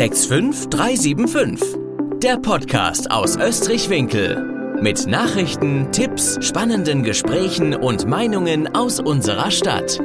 65375. 0.00 1.76
Der 2.22 2.38
Podcast 2.38 3.10
aus 3.10 3.36
Österreich-Winkel. 3.36 4.78
Mit 4.80 5.06
Nachrichten, 5.06 5.92
Tipps, 5.92 6.38
spannenden 6.40 7.02
Gesprächen 7.02 7.74
und 7.74 8.06
Meinungen 8.06 8.74
aus 8.74 8.98
unserer 8.98 9.50
Stadt. 9.50 10.00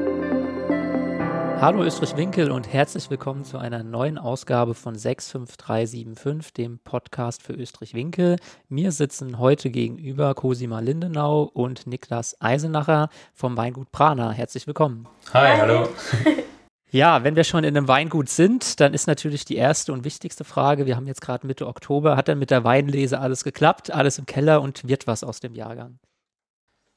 Hallo 1.61 1.81
Österreich-Winkel 1.81 2.51
und 2.51 2.73
herzlich 2.73 3.09
willkommen 3.09 3.45
zu 3.45 3.57
einer 3.57 3.83
neuen 3.83 4.17
Ausgabe 4.17 4.73
von 4.73 4.95
65375, 4.95 6.51
dem 6.51 6.79
Podcast 6.79 7.41
für 7.41 7.53
Österreich-Winkel. 7.53 8.35
Mir 8.67 8.91
sitzen 8.91 9.39
heute 9.39 9.69
gegenüber 9.69 10.33
Cosima 10.33 10.81
Lindenau 10.81 11.43
und 11.43 11.87
Niklas 11.87 12.35
Eisenacher 12.41 13.07
vom 13.33 13.55
Weingut 13.55 13.93
Prana. 13.93 14.31
Herzlich 14.31 14.67
willkommen. 14.67 15.07
Hi, 15.31 15.57
hallo. 15.57 15.87
Ja, 16.95 17.25
wenn 17.25 17.35
wir 17.35 17.43
schon 17.43 17.65
in 17.65 17.75
einem 17.75 17.89
Weingut 17.89 18.29
sind, 18.29 18.79
dann 18.79 18.93
ist 18.93 19.05
natürlich 19.05 19.43
die 19.43 19.57
erste 19.57 19.91
und 19.91 20.05
wichtigste 20.05 20.45
Frage, 20.45 20.85
wir 20.85 20.95
haben 20.95 21.07
jetzt 21.07 21.19
gerade 21.19 21.45
Mitte 21.45 21.67
Oktober, 21.67 22.15
hat 22.15 22.29
denn 22.29 22.39
mit 22.39 22.51
der 22.51 22.63
Weinlese 22.63 23.19
alles 23.19 23.43
geklappt, 23.43 23.91
alles 23.91 24.17
im 24.17 24.25
Keller 24.25 24.61
und 24.61 24.87
wird 24.87 25.05
was 25.05 25.21
aus 25.21 25.41
dem 25.41 25.55
Jahrgang? 25.55 25.99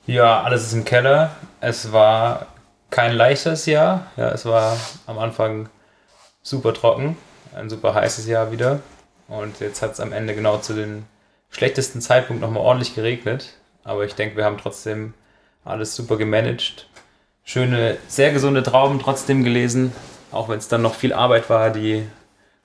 Ja, 0.06 0.44
alles 0.44 0.68
ist 0.68 0.72
im 0.72 0.84
Keller. 0.84 1.34
Es 1.60 1.90
war 1.90 2.46
kein 2.90 3.12
leichtes 3.12 3.66
Jahr. 3.66 4.06
Ja, 4.16 4.28
es 4.30 4.46
war 4.46 4.76
am 5.08 5.18
Anfang 5.18 5.68
super 6.42 6.72
trocken, 6.74 7.16
ein 7.56 7.68
super 7.68 7.92
heißes 7.92 8.28
Jahr 8.28 8.52
wieder. 8.52 8.78
Und 9.26 9.58
jetzt 9.58 9.82
hat 9.82 9.94
es 9.94 9.98
am 9.98 10.12
Ende 10.12 10.36
genau 10.36 10.58
zu 10.58 10.74
dem 10.74 11.06
schlechtesten 11.50 12.00
Zeitpunkt 12.00 12.40
nochmal 12.40 12.62
ordentlich 12.62 12.94
geregnet. 12.94 13.54
Aber 13.82 14.04
ich 14.04 14.14
denke, 14.14 14.36
wir 14.36 14.44
haben 14.44 14.58
trotzdem 14.58 15.14
alles 15.64 15.96
super 15.96 16.18
gemanagt 16.18 16.88
schöne, 17.48 17.96
sehr 18.08 18.30
gesunde 18.30 18.62
Trauben 18.62 19.00
trotzdem 19.00 19.42
gelesen, 19.42 19.92
auch 20.30 20.50
wenn 20.50 20.58
es 20.58 20.68
dann 20.68 20.82
noch 20.82 20.94
viel 20.94 21.14
Arbeit 21.14 21.48
war, 21.48 21.70
die 21.70 22.06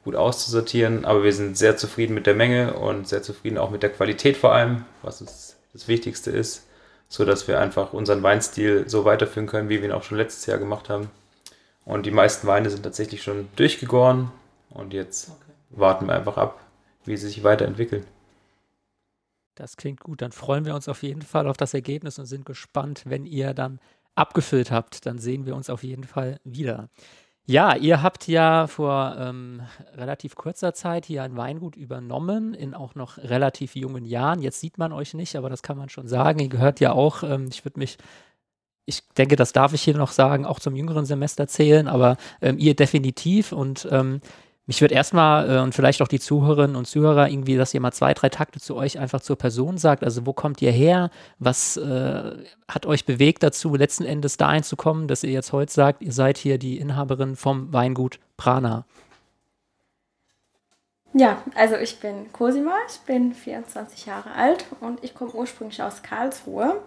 gut 0.03 0.15
auszusortieren. 0.15 1.05
Aber 1.05 1.23
wir 1.23 1.31
sind 1.31 1.57
sehr 1.57 1.77
zufrieden 1.77 2.13
mit 2.13 2.27
der 2.27 2.35
Menge 2.35 2.73
und 2.73 3.07
sehr 3.07 3.23
zufrieden 3.23 3.57
auch 3.57 3.69
mit 3.69 3.81
der 3.81 3.91
Qualität 3.91 4.35
vor 4.35 4.51
allem, 4.51 4.83
was 5.01 5.21
uns 5.21 5.55
das 5.71 5.87
Wichtigste 5.87 6.31
ist, 6.31 6.67
so 7.07 7.23
dass 7.23 7.47
wir 7.47 7.61
einfach 7.61 7.93
unseren 7.93 8.23
Weinstil 8.23 8.83
so 8.89 9.05
weiterführen 9.05 9.47
können, 9.47 9.69
wie 9.69 9.81
wir 9.81 9.87
ihn 9.87 9.93
auch 9.93 10.03
schon 10.03 10.17
letztes 10.17 10.45
Jahr 10.47 10.57
gemacht 10.57 10.89
haben. 10.89 11.09
Und 11.85 12.05
die 12.05 12.11
meisten 12.11 12.45
Weine 12.45 12.69
sind 12.69 12.83
tatsächlich 12.83 13.23
schon 13.23 13.47
durchgegoren 13.55 14.31
und 14.69 14.93
jetzt 14.93 15.29
okay. 15.29 15.53
warten 15.69 16.07
wir 16.07 16.13
einfach 16.13 16.35
ab, 16.35 16.59
wie 17.05 17.15
sie 17.15 17.27
sich 17.27 17.45
weiterentwickeln. 17.45 18.05
Das 19.55 19.77
klingt 19.77 20.01
gut. 20.01 20.21
Dann 20.21 20.33
freuen 20.33 20.65
wir 20.65 20.75
uns 20.75 20.89
auf 20.89 21.03
jeden 21.03 21.21
Fall 21.21 21.47
auf 21.47 21.57
das 21.57 21.73
Ergebnis 21.73 22.19
und 22.19 22.25
sind 22.25 22.45
gespannt, 22.45 23.03
wenn 23.05 23.25
ihr 23.25 23.53
dann 23.53 23.79
abgefüllt 24.15 24.71
habt, 24.71 25.05
dann 25.05 25.17
sehen 25.17 25.45
wir 25.45 25.55
uns 25.55 25.69
auf 25.69 25.83
jeden 25.83 26.03
Fall 26.03 26.39
wieder. 26.43 26.89
Ja, 27.45 27.75
ihr 27.75 28.01
habt 28.01 28.29
ja 28.29 28.67
vor 28.67 29.17
ähm, 29.19 29.61
relativ 29.95 30.35
kurzer 30.35 30.73
Zeit 30.73 31.05
hier 31.05 31.23
ein 31.23 31.35
Weingut 31.35 31.75
übernommen, 31.75 32.53
in 32.53 32.73
auch 32.73 32.95
noch 32.95 33.17
relativ 33.17 33.75
jungen 33.75 34.05
Jahren. 34.05 34.41
Jetzt 34.41 34.61
sieht 34.61 34.77
man 34.77 34.93
euch 34.93 35.13
nicht, 35.13 35.35
aber 35.35 35.49
das 35.49 35.61
kann 35.61 35.77
man 35.77 35.89
schon 35.89 36.07
sagen. 36.07 36.39
Ihr 36.39 36.47
gehört 36.47 36.79
ja 36.79 36.93
auch, 36.93 37.21
ähm, 37.23 37.49
ich 37.51 37.65
würde 37.65 37.79
mich, 37.79 37.97
ich 38.85 39.01
denke, 39.17 39.35
das 39.35 39.51
darf 39.51 39.73
ich 39.73 39.81
hier 39.81 39.97
noch 39.97 40.13
sagen, 40.13 40.45
auch 40.45 40.59
zum 40.61 40.77
jüngeren 40.77 41.05
Semester 41.05 41.45
zählen, 41.47 41.89
aber 41.89 42.15
ähm, 42.41 42.57
ihr 42.59 42.75
definitiv. 42.75 43.51
Und 43.51 43.89
ähm, 43.91 44.21
mich 44.65 44.79
würde 44.79 44.95
erstmal 44.95 45.49
äh, 45.49 45.59
und 45.59 45.75
vielleicht 45.75 46.01
auch 46.01 46.07
die 46.07 46.19
Zuhörerinnen 46.19 46.75
und 46.77 46.85
Zuhörer 46.85 47.29
irgendwie, 47.29 47.57
dass 47.57 47.73
ihr 47.73 47.81
mal 47.81 47.91
zwei, 47.91 48.13
drei 48.13 48.29
Takte 48.29 48.61
zu 48.61 48.75
euch 48.75 48.97
einfach 48.97 49.19
zur 49.19 49.37
Person 49.37 49.77
sagt. 49.77 50.03
Also 50.03 50.25
wo 50.25 50.31
kommt 50.31 50.61
ihr 50.61 50.71
her? 50.71 51.09
Was 51.39 51.75
äh, 51.75 52.37
hat 52.69 52.85
euch 52.85 53.05
bewegt 53.05 53.43
dazu, 53.43 53.75
letzten 53.75 54.05
Endes 54.05 54.37
dahin 54.37 54.63
zu 54.63 54.77
kommen, 54.77 55.07
dass 55.07 55.23
ihr 55.23 55.31
jetzt 55.31 55.51
heute 55.51 55.71
sagt, 55.71 56.01
ihr 56.01 56.13
seid 56.13 56.37
hier 56.37 56.57
die 56.57 56.77
Inhaberin 56.77 57.35
vom 57.35 57.73
Weingut 57.73 58.19
Prana? 58.37 58.85
Ja, 61.13 61.43
also 61.55 61.75
ich 61.75 61.99
bin 61.99 62.31
Cosima, 62.31 62.75
ich 62.89 62.99
bin 63.01 63.33
24 63.35 64.07
Jahre 64.07 64.31
alt 64.31 64.65
und 64.79 65.03
ich 65.03 65.13
komme 65.13 65.31
ursprünglich 65.33 65.83
aus 65.83 66.01
Karlsruhe. 66.01 66.81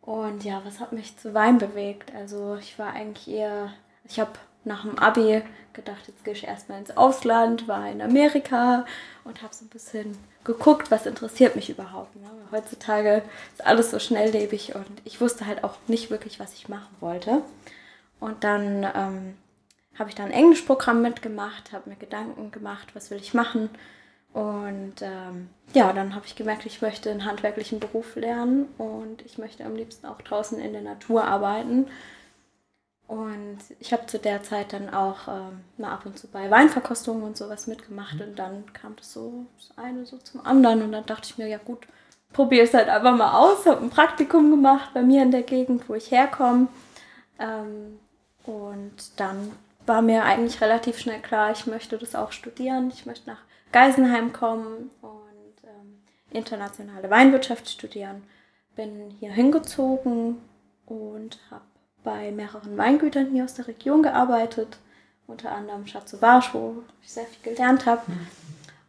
Und 0.00 0.44
ja, 0.44 0.60
was 0.64 0.80
hat 0.80 0.92
mich 0.92 1.16
zu 1.16 1.32
Wein 1.32 1.58
bewegt? 1.58 2.12
Also 2.14 2.56
ich 2.56 2.78
war 2.78 2.92
eigentlich 2.92 3.28
eher, 3.34 3.72
ich 4.04 4.18
habe 4.18 4.32
nach 4.64 4.82
dem 4.82 4.98
Abi 4.98 5.42
gedacht, 5.72 6.06
jetzt 6.06 6.24
gehe 6.24 6.34
ich 6.34 6.44
erstmal 6.44 6.78
ins 6.78 6.96
Ausland, 6.96 7.66
war 7.66 7.90
in 7.90 8.02
Amerika 8.02 8.84
und 9.24 9.42
habe 9.42 9.54
so 9.54 9.64
ein 9.64 9.68
bisschen 9.68 10.16
geguckt, 10.44 10.90
was 10.90 11.06
interessiert 11.06 11.56
mich 11.56 11.70
überhaupt. 11.70 12.14
Ne? 12.16 12.28
Heutzutage 12.50 13.22
ist 13.52 13.64
alles 13.64 13.90
so 13.90 13.98
schnelllebig 13.98 14.74
und 14.74 15.02
ich 15.04 15.20
wusste 15.20 15.46
halt 15.46 15.64
auch 15.64 15.76
nicht 15.86 16.10
wirklich, 16.10 16.40
was 16.40 16.54
ich 16.54 16.68
machen 16.68 16.94
wollte. 17.00 17.42
Und 18.20 18.44
dann 18.44 18.84
ähm, 18.94 19.36
habe 19.98 20.10
ich 20.10 20.14
da 20.14 20.24
ein 20.24 20.30
Englischprogramm 20.30 21.02
mitgemacht, 21.02 21.72
habe 21.72 21.90
mir 21.90 21.96
Gedanken 21.96 22.50
gemacht, 22.50 22.88
was 22.94 23.10
will 23.10 23.18
ich 23.18 23.34
machen. 23.34 23.70
Und 24.32 25.02
ähm, 25.02 25.50
ja, 25.74 25.92
dann 25.92 26.14
habe 26.14 26.26
ich 26.26 26.36
gemerkt, 26.36 26.64
ich 26.64 26.80
möchte 26.80 27.10
einen 27.10 27.24
handwerklichen 27.24 27.80
Beruf 27.80 28.16
lernen 28.16 28.66
und 28.78 29.22
ich 29.26 29.36
möchte 29.38 29.64
am 29.64 29.76
liebsten 29.76 30.06
auch 30.06 30.22
draußen 30.22 30.58
in 30.58 30.72
der 30.72 30.82
Natur 30.82 31.24
arbeiten. 31.24 31.86
Und 33.12 33.58
ich 33.78 33.92
habe 33.92 34.06
zu 34.06 34.18
der 34.18 34.42
Zeit 34.42 34.72
dann 34.72 34.88
auch 34.88 35.28
ähm, 35.28 35.60
mal 35.76 35.92
ab 35.92 36.06
und 36.06 36.18
zu 36.18 36.28
bei 36.28 36.50
Weinverkostungen 36.50 37.22
und 37.24 37.36
sowas 37.36 37.66
mitgemacht. 37.66 38.18
Und 38.22 38.38
dann 38.38 38.64
kam 38.72 38.96
das 38.96 39.12
so 39.12 39.44
das 39.58 39.76
eine 39.76 40.06
so 40.06 40.16
zum 40.16 40.46
anderen. 40.46 40.80
Und 40.80 40.92
dann 40.92 41.04
dachte 41.04 41.28
ich 41.28 41.36
mir, 41.36 41.46
ja 41.46 41.58
gut, 41.58 41.86
probiere 42.32 42.64
es 42.64 42.72
halt 42.72 42.88
einfach 42.88 43.14
mal 43.14 43.36
aus. 43.36 43.66
Habe 43.66 43.82
ein 43.82 43.90
Praktikum 43.90 44.50
gemacht 44.50 44.94
bei 44.94 45.02
mir 45.02 45.22
in 45.22 45.30
der 45.30 45.42
Gegend, 45.42 45.90
wo 45.90 45.94
ich 45.94 46.10
herkomme. 46.10 46.68
Ähm, 47.38 47.98
und 48.46 49.20
dann 49.20 49.52
war 49.84 50.00
mir 50.00 50.24
eigentlich 50.24 50.62
relativ 50.62 50.98
schnell 50.98 51.20
klar, 51.20 51.52
ich 51.52 51.66
möchte 51.66 51.98
das 51.98 52.14
auch 52.14 52.32
studieren. 52.32 52.90
Ich 52.94 53.04
möchte 53.04 53.28
nach 53.28 53.42
Geisenheim 53.72 54.32
kommen 54.32 54.90
und 55.02 55.64
ähm, 55.64 56.02
internationale 56.30 57.10
Weinwirtschaft 57.10 57.68
studieren. 57.68 58.22
Bin 58.74 59.10
hier 59.20 59.32
hingezogen 59.32 60.38
und 60.86 61.38
habe 61.50 61.71
bei 62.04 62.30
mehreren 62.32 62.76
Weingütern 62.76 63.30
hier 63.30 63.44
aus 63.44 63.54
der 63.54 63.68
Region 63.68 64.02
gearbeitet, 64.02 64.78
unter 65.26 65.52
anderem 65.52 65.86
Schatz 65.86 66.10
Sauvage, 66.10 66.48
wo 66.52 66.82
ich 67.02 67.12
sehr 67.12 67.24
viel 67.26 67.52
gelernt 67.52 67.86
habe. 67.86 68.02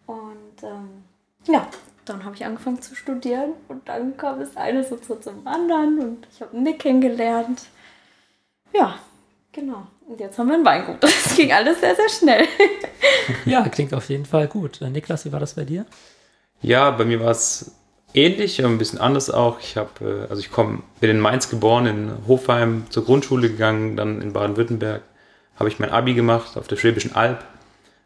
Und 0.06 0.63
ähm, 0.63 1.03
ja, 1.46 1.68
dann 2.06 2.24
habe 2.25 2.35
ich 2.35 2.46
angefangen 2.46 2.81
zu 2.81 2.96
studieren 2.96 3.53
und 3.68 3.88
dann 3.88 4.18
kam 4.18 4.40
das 4.40 4.57
eine 4.57 4.84
so 4.84 4.97
zum 4.97 5.47
anderen 5.47 6.00
und 6.00 6.28
ich 6.34 6.41
habe 6.41 6.57
Nick 6.57 6.79
kennengelernt. 6.79 7.63
Ja, 8.74 9.00
genau. 9.51 9.88
Und 10.07 10.19
jetzt 10.19 10.38
haben 10.38 10.47
wir 10.47 10.56
ein 10.56 10.66
Weingut. 10.66 10.97
Das 11.01 11.35
ging 11.35 11.51
alles 11.51 11.80
sehr, 11.80 11.95
sehr 11.95 12.09
schnell. 12.09 12.47
ja, 13.45 13.68
klingt 13.69 13.94
auf 13.94 14.09
jeden 14.09 14.25
Fall 14.25 14.47
gut. 14.47 14.81
Äh, 14.81 14.90
Niklas, 14.90 15.25
wie 15.25 15.31
war 15.31 15.40
das 15.40 15.53
bei 15.53 15.63
dir? 15.63 15.85
Ja, 16.62 16.91
bei 16.91 17.06
mir 17.06 17.19
war 17.19 17.31
es 17.31 17.75
ähnlich, 18.13 18.63
aber 18.63 18.74
ein 18.74 18.78
bisschen 18.78 19.00
anders 19.00 19.29
auch. 19.29 19.59
Ich 19.59 19.78
habe, 19.78 19.90
äh, 20.01 20.29
also 20.29 20.40
ich 20.40 20.51
komme, 20.51 20.84
bin 21.00 21.09
in 21.09 21.19
Mainz 21.19 21.50
geboren, 21.50 21.85
in 21.85 22.12
Hofheim 22.28 22.85
zur 22.90 23.06
Grundschule 23.06 23.50
gegangen, 23.50 23.96
dann 23.96 24.22
in 24.22 24.34
Baden-Württemberg 24.34 25.01
habe 25.57 25.69
ich 25.69 25.79
mein 25.79 25.91
Abi 25.91 26.13
gemacht 26.13 26.57
auf 26.57 26.68
der 26.68 26.78
Schwäbischen 26.78 27.16
Alb, 27.16 27.44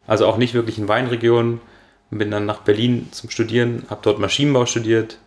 also 0.06 0.26
auch 0.28 0.38
nicht 0.38 0.54
wirklich 0.54 0.78
in 0.78 0.88
Weinregionen. 0.88 1.62
Bin 2.10 2.32
dann 2.32 2.46
nach 2.46 2.62
Berlin 2.62 3.10
zum 3.12 3.30
Studieren, 3.30 3.86
habe 3.90 4.00
dort 4.02 4.18
Maschinenbau 4.20 4.66
studiert 4.66 5.18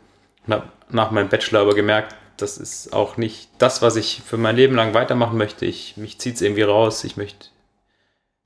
und 0.47 0.55
habe 0.55 0.69
nach 0.89 1.11
meinem 1.11 1.29
Bachelor 1.29 1.61
aber 1.61 1.75
gemerkt, 1.75 2.17
das 2.39 2.57
ist 2.57 2.95
auch 2.95 3.19
nicht 3.19 3.51
das, 3.59 3.83
was 3.83 3.97
ich 3.97 4.23
für 4.25 4.39
mein 4.39 4.57
Leben 4.57 4.75
lang 4.75 4.95
weitermachen 4.95 5.37
möchte. 5.37 5.67
Ich, 5.67 5.99
mich 5.99 6.19
zieht 6.19 6.37
es 6.37 6.43
irgendwie 6.43 6.63
raus. 6.63 7.05
Ich 7.05 7.19
möchte 7.19 7.49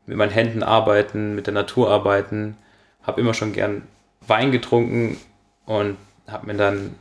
mit 0.07 0.17
meinen 0.17 0.33
Händen 0.33 0.65
arbeiten, 0.65 1.37
mit 1.37 1.47
der 1.47 1.55
Natur 1.55 1.91
arbeiten. 1.91 2.57
Habe 3.03 3.21
immer 3.21 3.35
schon 3.35 3.53
gern 3.53 3.83
Wein 4.27 4.51
getrunken 4.51 5.19
und 5.67 5.97
habe 6.27 6.47
mir 6.47 6.55
dann 6.55 6.95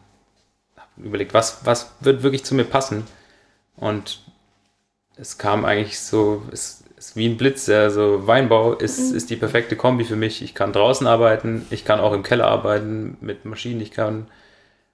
überlegt, 0.97 1.33
was, 1.33 1.65
was 1.65 1.93
wird 2.01 2.23
wirklich 2.23 2.43
zu 2.43 2.55
mir 2.55 2.65
passen. 2.65 3.05
Und 3.75 4.21
es 5.15 5.37
kam 5.37 5.65
eigentlich 5.65 5.99
so, 5.99 6.43
es 6.51 6.83
ist 6.97 7.15
wie 7.15 7.27
ein 7.27 7.37
Blitz. 7.37 7.67
Also 7.69 8.27
Weinbau 8.27 8.73
ist, 8.73 9.11
mhm. 9.11 9.17
ist 9.17 9.29
die 9.29 9.35
perfekte 9.35 9.75
Kombi 9.75 10.05
für 10.05 10.15
mich. 10.15 10.41
Ich 10.41 10.55
kann 10.55 10.73
draußen 10.73 11.07
arbeiten, 11.07 11.65
ich 11.69 11.85
kann 11.85 11.99
auch 11.99 12.13
im 12.13 12.23
Keller 12.23 12.47
arbeiten 12.47 13.17
mit 13.21 13.45
Maschinen, 13.45 13.81
ich 13.81 13.91
kann 13.91 14.27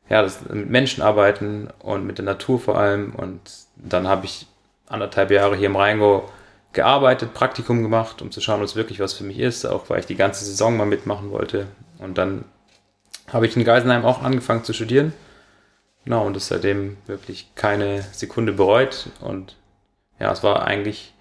ja, 0.10 0.24
das, 0.24 0.42
mit 0.50 0.70
Menschen 0.70 1.04
arbeiten 1.04 1.70
und 1.80 2.06
mit 2.06 2.18
der 2.18 2.26
Natur 2.26 2.60
vor 2.60 2.78
allem. 2.78 3.14
Und 3.16 3.42
dann 3.76 4.08
habe 4.08 4.26
ich 4.26 4.48
anderthalb 4.88 5.32
Jahre 5.32 5.56
hier 5.56 5.68
im 5.68 5.76
Rheingau 5.76 6.30
gearbeitet, 6.74 7.34
Praktikum 7.34 7.84
gemacht, 7.84 8.22
um 8.22 8.32
zu 8.32 8.42
schauen, 8.42 8.60
ob 8.60 8.66
es 8.66 8.76
wirklich 8.76 9.00
was 9.00 9.14
für 9.14 9.24
mich 9.24 9.40
ist, 9.40 9.66
auch 9.66 9.90
weil 9.90 10.00
ich 10.00 10.06
die 10.06 10.16
ganze 10.16 10.46
Saison 10.46 10.78
mal 10.78 10.86
mitmachen 10.86 11.32
wollte. 11.32 11.68
Und 12.00 12.18
dann 12.18 12.46
habe 13.32 13.46
ich 13.46 13.56
in 13.56 13.64
Geisenheim 13.64 14.06
auch 14.06 14.22
angefangen 14.22 14.64
zu 14.64 14.74
studieren. 14.74 15.14
Genau, 16.06 16.26
und 16.26 16.36
das 16.36 16.48
seitdem 16.48 16.98
wirklich 17.06 17.52
keine 17.56 18.02
Sekunde 18.14 18.54
bereut. 18.54 19.10
Und 19.22 19.56
ja, 20.20 20.32
es 20.32 20.44
war 20.44 20.66
eigentlich, 20.66 21.14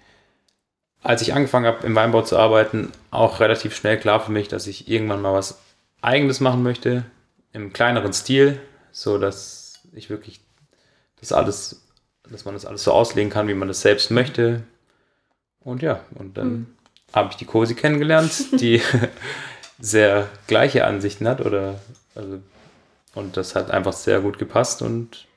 als 1.01 1.21
ich 1.21 1.33
angefangen 1.33 1.65
habe, 1.65 1.85
im 1.85 1.95
Weinbau 1.95 2.21
zu 2.21 2.37
arbeiten, 2.37 2.91
auch 3.11 3.39
relativ 3.39 3.75
schnell 3.75 3.99
klar 3.99 4.19
für 4.19 4.31
mich, 4.31 4.47
dass 4.47 4.67
ich 4.67 4.89
irgendwann 4.89 5.21
mal 5.21 5.33
was 5.33 5.59
Eigenes 6.01 6.39
machen 6.39 6.63
möchte, 6.63 7.05
im 7.51 7.73
kleineren 7.73 8.13
Stil, 8.13 8.59
so 8.91 9.17
dass 9.17 9.79
ich 9.93 10.09
wirklich 10.09 10.39
das 11.19 11.31
alles, 11.31 11.85
dass 12.29 12.45
man 12.45 12.53
das 12.53 12.65
alles 12.65 12.83
so 12.83 12.93
auslegen 12.93 13.29
kann, 13.29 13.47
wie 13.47 13.53
man 13.53 13.67
das 13.67 13.81
selbst 13.81 14.11
möchte. 14.11 14.63
Und 15.59 15.81
ja, 15.81 15.99
und 16.15 16.37
dann 16.37 16.51
mhm. 16.51 16.67
habe 17.13 17.29
ich 17.31 17.35
die 17.35 17.45
Cosi 17.45 17.75
kennengelernt, 17.75 18.61
die 18.61 18.81
sehr 19.79 20.27
gleiche 20.47 20.85
Ansichten 20.85 21.27
hat 21.27 21.41
oder 21.41 21.79
also 22.15 22.39
und 23.15 23.37
das 23.37 23.55
hat 23.55 23.71
einfach 23.71 23.93
sehr 23.93 24.21
gut 24.21 24.37
gepasst 24.37 24.81
und 24.81 25.27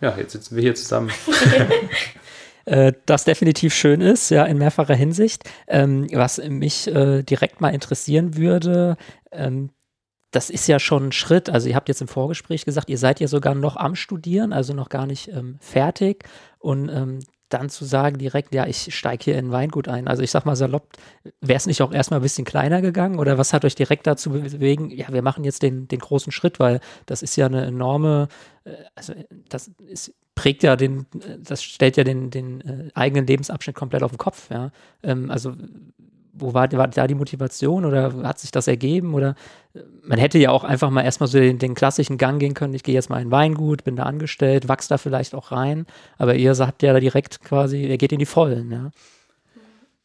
ja, 0.00 0.16
jetzt 0.16 0.32
sitzen 0.32 0.56
wir 0.56 0.62
hier 0.62 0.74
zusammen. 0.74 1.10
Äh, 2.64 2.92
das 3.06 3.24
definitiv 3.24 3.74
schön 3.74 4.00
ist, 4.00 4.30
ja, 4.30 4.44
in 4.44 4.56
mehrfacher 4.56 4.94
Hinsicht. 4.94 5.42
Ähm, 5.66 6.06
was 6.12 6.38
mich 6.38 6.86
äh, 6.86 7.24
direkt 7.24 7.60
mal 7.60 7.74
interessieren 7.74 8.36
würde, 8.36 8.96
ähm, 9.32 9.70
das 10.30 10.48
ist 10.48 10.68
ja 10.68 10.78
schon 10.78 11.08
ein 11.08 11.12
Schritt. 11.12 11.50
Also 11.50 11.68
ihr 11.68 11.74
habt 11.74 11.88
jetzt 11.88 12.00
im 12.00 12.06
Vorgespräch 12.06 12.64
gesagt, 12.64 12.88
ihr 12.88 12.98
seid 12.98 13.18
ja 13.18 13.26
sogar 13.26 13.56
noch 13.56 13.76
am 13.76 13.96
Studieren, 13.96 14.52
also 14.52 14.74
noch 14.74 14.90
gar 14.90 15.06
nicht 15.06 15.26
ähm, 15.28 15.58
fertig. 15.60 16.24
Und 16.60 16.88
ähm, 16.88 17.18
dann 17.52 17.68
zu 17.68 17.84
sagen 17.84 18.18
direkt, 18.18 18.54
ja, 18.54 18.66
ich 18.66 18.94
steige 18.94 19.24
hier 19.24 19.38
in 19.38 19.52
Weingut 19.52 19.88
ein. 19.88 20.08
Also 20.08 20.22
ich 20.22 20.30
sag 20.30 20.46
mal 20.46 20.56
salopp, 20.56 20.88
wäre 21.40 21.56
es 21.56 21.66
nicht 21.66 21.82
auch 21.82 21.92
erstmal 21.92 22.20
ein 22.20 22.22
bisschen 22.22 22.44
kleiner 22.44 22.80
gegangen 22.80 23.18
oder 23.18 23.38
was 23.38 23.52
hat 23.52 23.64
euch 23.64 23.74
direkt 23.74 24.06
dazu 24.06 24.30
bewegen, 24.30 24.90
ja, 24.90 25.06
wir 25.10 25.22
machen 25.22 25.44
jetzt 25.44 25.62
den, 25.62 25.88
den 25.88 25.98
großen 25.98 26.32
Schritt, 26.32 26.60
weil 26.60 26.80
das 27.06 27.22
ist 27.22 27.36
ja 27.36 27.46
eine 27.46 27.64
enorme, 27.64 28.28
äh, 28.64 28.72
also 28.94 29.14
das 29.48 29.70
ist, 29.86 30.14
prägt 30.34 30.62
ja 30.62 30.76
den, 30.76 31.06
das 31.38 31.62
stellt 31.62 31.96
ja 31.96 32.04
den, 32.04 32.30
den 32.30 32.60
äh, 32.62 32.90
eigenen 32.94 33.26
Lebensabschnitt 33.26 33.76
komplett 33.76 34.02
auf 34.02 34.12
den 34.12 34.18
Kopf, 34.18 34.50
ja. 34.50 34.70
Ähm, 35.02 35.30
also 35.30 35.54
wo 36.32 36.54
war, 36.54 36.70
war, 36.72 36.88
da 36.88 37.06
die 37.06 37.14
Motivation 37.14 37.84
oder 37.84 38.12
hat 38.24 38.38
sich 38.38 38.50
das 38.50 38.66
ergeben? 38.66 39.14
Oder 39.14 39.34
äh, 39.74 39.80
man 40.02 40.18
hätte 40.18 40.38
ja 40.38 40.50
auch 40.50 40.64
einfach 40.64 40.90
mal 40.90 41.02
erstmal 41.02 41.28
so 41.28 41.38
den, 41.38 41.58
den 41.58 41.74
klassischen 41.74 42.18
Gang 42.18 42.40
gehen 42.40 42.54
können, 42.54 42.74
ich 42.74 42.82
gehe 42.82 42.94
jetzt 42.94 43.10
mal 43.10 43.20
in 43.20 43.30
Weingut, 43.30 43.84
bin 43.84 43.96
da 43.96 44.04
angestellt, 44.04 44.68
wachs 44.68 44.88
da 44.88 44.98
vielleicht 44.98 45.34
auch 45.34 45.52
rein, 45.52 45.86
aber 46.18 46.34
ihr 46.34 46.54
sagt 46.54 46.82
ja 46.82 46.92
da 46.92 47.00
direkt 47.00 47.42
quasi, 47.42 47.84
ihr 47.84 47.98
geht 47.98 48.12
in 48.12 48.18
die 48.18 48.26
Vollen, 48.26 48.70
ja. 48.70 48.90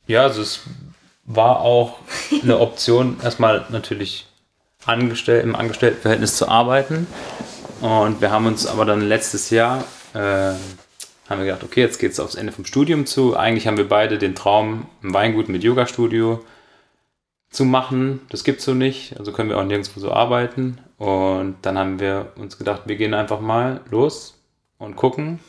Ja, 0.08 0.24
also 0.24 0.42
es 0.42 0.62
war 1.26 1.60
auch 1.60 2.00
eine 2.42 2.60
Option, 2.60 3.18
erstmal 3.22 3.66
natürlich 3.70 4.28
angestellt, 4.86 5.44
im 5.44 5.56
Angestelltenverhältnis 5.56 6.38
zu 6.38 6.48
arbeiten. 6.48 7.08
Und 7.82 8.22
wir 8.22 8.32
haben 8.32 8.48
uns 8.48 8.66
aber 8.66 8.86
dann 8.86 9.02
letztes 9.02 9.50
Jahr 9.50 9.84
äh, 10.14 10.54
haben 11.30 11.40
wir 11.40 11.46
gedacht, 11.46 11.64
okay, 11.64 11.82
jetzt 11.82 12.00
geht 12.00 12.14
es 12.14 12.20
aufs 12.20 12.36
Ende 12.36 12.54
vom 12.54 12.66
Studium 12.66 13.06
zu. 13.06 13.36
Eigentlich 13.36 13.68
haben 13.68 13.78
wir 13.78 13.90
beide 13.90 14.18
den 14.18 14.36
Traum, 14.36 14.88
ein 15.04 15.14
Weingut 15.14 15.50
mit 15.50 15.64
Yoga-Studio 15.64 16.44
zu 17.50 17.66
machen. 17.66 18.22
Das 18.30 18.44
gibt 18.44 18.60
es 18.60 18.66
so 18.66 18.74
nicht, 18.74 19.18
also 19.20 19.32
können 19.32 19.50
wir 19.50 19.58
auch 19.58 19.64
nirgendwo 19.64 20.00
so 20.00 20.12
arbeiten. 20.12 20.80
Und 20.98 21.58
dann 21.64 21.78
haben 21.78 22.00
wir 22.00 22.32
uns 22.38 22.58
gedacht, 22.58 22.84
wir 22.86 22.96
gehen 22.96 23.14
einfach 23.14 23.42
mal 23.42 23.82
los 23.92 24.40
und 24.78 24.96
gucken. 24.96 25.40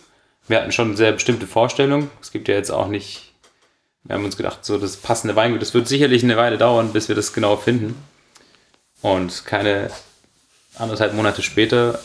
Wir 0.49 0.61
hatten 0.61 0.73
schon 0.73 0.89
eine 0.89 0.97
sehr 0.97 1.13
bestimmte 1.13 1.47
Vorstellung. 1.47 2.11
Es 2.21 2.33
gibt 2.33 2.49
ja 2.49 2.55
jetzt 2.55 2.71
auch 2.71 2.89
nicht, 2.89 3.33
wir 4.03 4.17
haben 4.17 4.25
uns 4.25 4.37
gedacht, 4.37 4.65
so 4.65 4.79
das 4.79 4.97
passende 4.97 5.37
Weingut, 5.37 5.63
das 5.63 5.75
wird 5.75 5.87
sicherlich 5.87 6.25
eine 6.25 6.37
Weile 6.37 6.59
dauern, 6.59 6.93
bis 6.93 7.09
wir 7.09 7.15
das 7.15 7.33
genau 7.33 7.57
finden. 7.57 7.95
Und 9.01 9.45
keine 9.47 9.91
anderthalb 10.77 11.15
Monate 11.15 11.43
später 11.43 12.01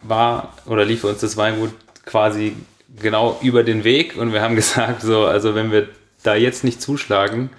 war 0.00 0.52
oder 0.66 0.84
lief 0.84 1.04
uns 1.04 1.20
das 1.20 1.36
Weingut 1.36 1.72
quasi 2.06 2.56
genau 2.98 3.38
über 3.42 3.62
den 3.62 3.84
Weg 3.84 4.16
und 4.16 4.32
wir 4.32 4.40
haben 4.40 4.56
gesagt, 4.56 5.02
so, 5.02 5.26
also 5.26 5.54
wenn 5.54 5.70
wir 5.70 5.88
da 6.22 6.34
jetzt 6.34 6.64
nicht 6.64 6.80
zuschlagen, 6.80 7.50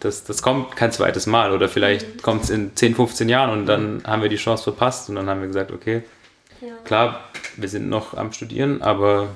das, 0.00 0.24
das 0.24 0.42
kommt 0.42 0.76
kein 0.76 0.92
zweites 0.92 1.26
Mal 1.26 1.52
oder 1.52 1.68
vielleicht 1.68 2.16
mhm. 2.16 2.22
kommt 2.22 2.44
es 2.44 2.50
in 2.50 2.76
10, 2.76 2.94
15 2.94 3.28
Jahren 3.28 3.50
und 3.50 3.66
dann 3.66 4.02
haben 4.04 4.22
wir 4.22 4.28
die 4.28 4.36
Chance 4.36 4.62
verpasst 4.64 5.08
und 5.08 5.16
dann 5.16 5.28
haben 5.28 5.40
wir 5.40 5.48
gesagt, 5.48 5.72
okay, 5.72 6.02
ja. 6.60 6.74
klar, 6.84 7.24
wir 7.56 7.68
sind 7.68 7.88
noch 7.88 8.14
am 8.14 8.32
Studieren, 8.32 8.82
aber 8.82 9.30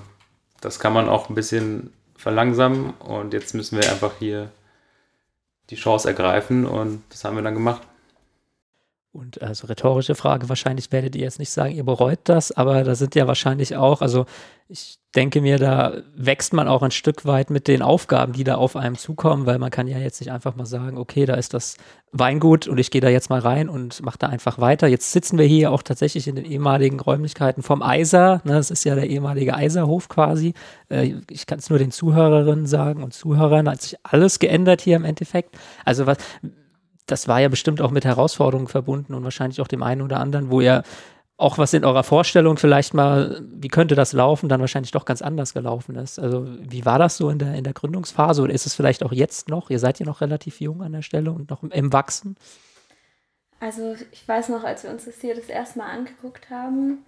das 0.61 0.79
kann 0.79 0.93
man 0.93 1.09
auch 1.09 1.29
ein 1.29 1.35
bisschen 1.35 1.93
verlangsamen 2.17 2.91
und 3.01 3.33
jetzt 3.33 3.55
müssen 3.55 3.81
wir 3.81 3.91
einfach 3.91 4.13
hier 4.19 4.51
die 5.71 5.77
Chance 5.77 6.07
ergreifen 6.07 6.67
und 6.67 7.03
das 7.09 7.25
haben 7.25 7.37
wir 7.37 7.43
dann 7.43 7.55
gemacht. 7.55 7.83
Und 9.13 9.43
also 9.43 9.67
rhetorische 9.67 10.15
Frage, 10.15 10.49
wahrscheinlich 10.49 10.91
werdet 10.91 11.15
ihr 11.15 11.23
jetzt 11.23 11.39
nicht 11.39 11.51
sagen, 11.51 11.75
ihr 11.75 11.85
bereut 11.85 12.21
das, 12.25 12.51
aber 12.51 12.83
da 12.83 12.95
sind 12.95 13.15
ja 13.15 13.27
wahrscheinlich 13.27 13.77
auch, 13.77 14.01
also 14.01 14.25
ich 14.69 14.99
denke 15.15 15.43
mir, 15.43 15.59
da 15.59 15.99
wächst 16.17 16.55
man 16.55 16.67
auch 16.67 16.83
ein 16.83 16.91
Stück 16.91 17.27
weit 17.27 17.51
mit 17.51 17.69
den 17.69 17.83
Aufgaben, 17.83 18.33
die 18.33 18.43
da 18.43 18.55
auf 18.55 18.75
einem 18.75 18.97
zukommen, 18.97 19.45
weil 19.45 19.59
man 19.59 19.71
kann 19.71 19.87
ja 19.87 19.99
jetzt 19.99 20.21
nicht 20.21 20.33
einfach 20.33 20.57
mal 20.57 20.65
sagen, 20.65 20.97
okay, 20.97 21.27
da 21.27 21.35
ist 21.35 21.53
das 21.53 21.77
Weingut 22.13 22.67
und 22.67 22.79
ich 22.79 22.91
gehe 22.91 23.03
da 23.03 23.11
jetzt 23.11 23.29
mal 23.29 23.41
rein 23.41 23.69
und 23.69 24.01
mache 24.01 24.17
da 24.19 24.29
einfach 24.29 24.59
weiter. 24.59 24.87
Jetzt 24.87 25.13
sitzen 25.13 25.37
wir 25.37 25.45
hier 25.45 25.73
auch 25.73 25.83
tatsächlich 25.83 26.27
in 26.27 26.37
den 26.37 26.47
ehemaligen 26.47 26.99
Räumlichkeiten 26.99 27.63
vom 27.63 27.83
Eiser, 27.83 28.41
ne, 28.45 28.55
das 28.55 28.71
ist 28.71 28.85
ja 28.85 28.95
der 28.95 29.11
ehemalige 29.11 29.55
Eiserhof 29.55 30.09
quasi. 30.09 30.55
Äh, 30.89 31.17
ich 31.29 31.45
kann 31.45 31.59
es 31.59 31.69
nur 31.69 31.79
den 31.79 31.91
Zuhörerinnen 31.91 32.67
sagen 32.67 33.03
und 33.03 33.13
Zuhörern, 33.13 33.69
hat 33.69 33.83
sich 33.83 33.99
alles 34.05 34.39
geändert 34.39 34.81
hier 34.81 34.97
im 34.97 35.05
Endeffekt. 35.05 35.59
Also 35.85 36.07
was 36.07 36.17
das 37.07 37.29
war 37.29 37.41
ja 37.41 37.49
bestimmt 37.49 37.81
auch 37.81 37.91
mit 37.91 38.05
Herausforderungen 38.05 38.69
verbunden 38.69 39.15
und 39.15 39.25
wahrscheinlich 39.25 39.61
auch 39.61 39.69
dem 39.69 39.83
einen 39.83 40.03
oder 40.03 40.21
anderen, 40.21 40.51
wo 40.51 40.61
ihr 40.61 40.83
auch 41.37 41.59
was 41.59 41.73
in 41.73 41.85
eurer 41.85 42.05
Vorstellung 42.05 42.57
vielleicht 42.57 42.95
mal, 42.95 43.43
wie 43.51 43.69
könnte 43.69 43.97
das 43.97 44.13
laufen, 44.13 44.49
dann 44.49 44.61
wahrscheinlich 44.61 44.93
doch 44.93 45.05
ganz 45.05 45.23
anders 45.23 45.55
gelaufen 45.55 45.97
ist. 45.97 46.21
Also 46.21 46.47
wie 46.61 46.85
war 46.85 46.99
das 46.99 47.17
so 47.17 47.31
in 47.31 47.39
der, 47.39 47.55
in 47.55 47.65
der 47.65 47.73
Gründungsphase 47.73 48.43
oder 48.43 48.53
ist 48.53 48.67
es 48.67 48.75
vielleicht 48.75 49.03
auch 49.03 49.13
jetzt 49.13 49.49
noch? 49.49 49.69
Ihr 49.69 49.81
seid 49.81 49.99
ja 49.99 50.07
noch 50.07 50.21
relativ 50.21 50.61
jung 50.61 50.83
an 50.83 50.93
der 50.93 51.03
Stelle 51.03 51.33
und 51.33 51.51
noch 51.51 51.65
im, 51.65 51.71
im 51.73 51.93
Wachsen. 51.93 52.37
Also 53.59 53.97
ich 54.13 54.27
weiß 54.27 54.51
noch, 54.51 54.63
als 54.63 54.85
wir 54.85 54.91
uns 54.91 55.05
das 55.05 55.21
hier 55.21 55.35
das 55.35 55.47
erste 55.47 55.79
Mal 55.79 55.91
angeguckt 55.91 56.51
haben, 56.51 56.99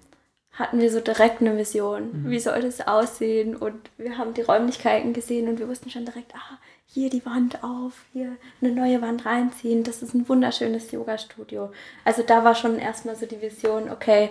hatten 0.54 0.80
wir 0.80 0.90
so 0.90 1.00
direkt 1.00 1.40
eine 1.40 1.56
Vision. 1.56 2.24
Mhm. 2.24 2.30
Wie 2.30 2.38
soll 2.38 2.62
das 2.62 2.86
aussehen? 2.86 3.56
Und 3.56 3.90
wir 3.98 4.18
haben 4.18 4.34
die 4.34 4.42
Räumlichkeiten 4.42 5.12
gesehen 5.12 5.48
und 5.48 5.58
wir 5.58 5.68
wussten 5.68 5.90
schon 5.90 6.04
direkt, 6.04 6.34
ah, 6.34 6.58
hier 6.86 7.10
die 7.10 7.26
Wand 7.26 7.64
auf, 7.64 8.04
hier 8.12 8.36
eine 8.60 8.72
neue 8.72 9.02
Wand 9.02 9.26
reinziehen. 9.26 9.82
Das 9.82 10.02
ist 10.02 10.14
ein 10.14 10.28
wunderschönes 10.28 10.92
Yoga-Studio. 10.92 11.72
Also 12.04 12.22
da 12.22 12.44
war 12.44 12.54
schon 12.54 12.78
erstmal 12.78 13.16
so 13.16 13.26
die 13.26 13.42
Vision, 13.42 13.90
okay, 13.90 14.30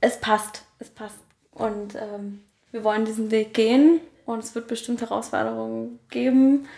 es 0.00 0.20
passt, 0.20 0.64
es 0.78 0.90
passt. 0.90 1.18
Und 1.52 1.94
ähm, 1.94 2.42
wir 2.70 2.84
wollen 2.84 3.06
diesen 3.06 3.30
Weg 3.30 3.54
gehen 3.54 4.00
und 4.26 4.40
es 4.40 4.54
wird 4.54 4.68
bestimmt 4.68 5.00
Herausforderungen 5.00 5.98
geben. 6.10 6.68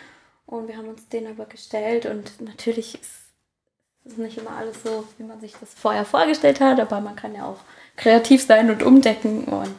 Und 0.45 0.69
wir 0.69 0.77
haben 0.77 0.87
uns 0.87 1.09
denen 1.09 1.27
aber 1.27 1.45
gestellt 1.45 2.05
und 2.05 2.39
natürlich 2.39 2.95
ist 2.95 3.19
es 4.05 4.17
nicht 4.17 4.37
immer 4.37 4.51
alles 4.51 4.81
so, 4.81 5.03
wie 5.17 5.23
man 5.23 5.41
sich 5.41 5.53
das 5.59 5.73
vorher 5.73 6.05
vorgestellt 6.05 6.61
hat, 6.61 6.79
aber 6.79 7.01
man 7.01 7.17
kann 7.17 7.35
ja 7.35 7.45
auch 7.45 7.59
kreativ 7.99 8.41
sein 8.41 8.71
und 8.71 8.81
umdecken 8.81 9.43
und 9.43 9.75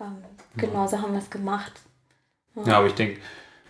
ähm, 0.00 0.18
genauso 0.56 1.00
haben 1.00 1.12
wir 1.12 1.20
es 1.20 1.30
gemacht. 1.30 1.72
Ja, 2.56 2.62
ja 2.64 2.78
aber 2.78 2.88
ich 2.88 2.94
denke, 2.94 3.20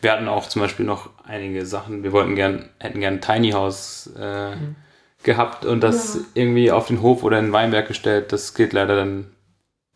wir 0.00 0.12
hatten 0.12 0.28
auch 0.28 0.48
zum 0.48 0.62
Beispiel 0.62 0.86
noch 0.86 1.10
einige 1.24 1.64
Sachen. 1.64 2.02
Wir 2.02 2.12
wollten 2.12 2.34
gern, 2.34 2.70
hätten 2.78 3.00
gern 3.00 3.14
ein 3.14 3.20
Tiny 3.20 3.52
House 3.52 4.10
äh, 4.18 4.56
mhm. 4.56 4.76
gehabt 5.22 5.64
und 5.64 5.80
das 5.80 6.14
ja. 6.14 6.20
irgendwie 6.34 6.72
auf 6.72 6.88
den 6.88 7.02
Hof 7.02 7.22
oder 7.22 7.38
in 7.38 7.46
den 7.46 7.52
Weinberg 7.52 7.86
gestellt. 7.86 8.32
Das 8.32 8.54
geht 8.54 8.72
leider 8.72 8.96
dann, 8.96 9.30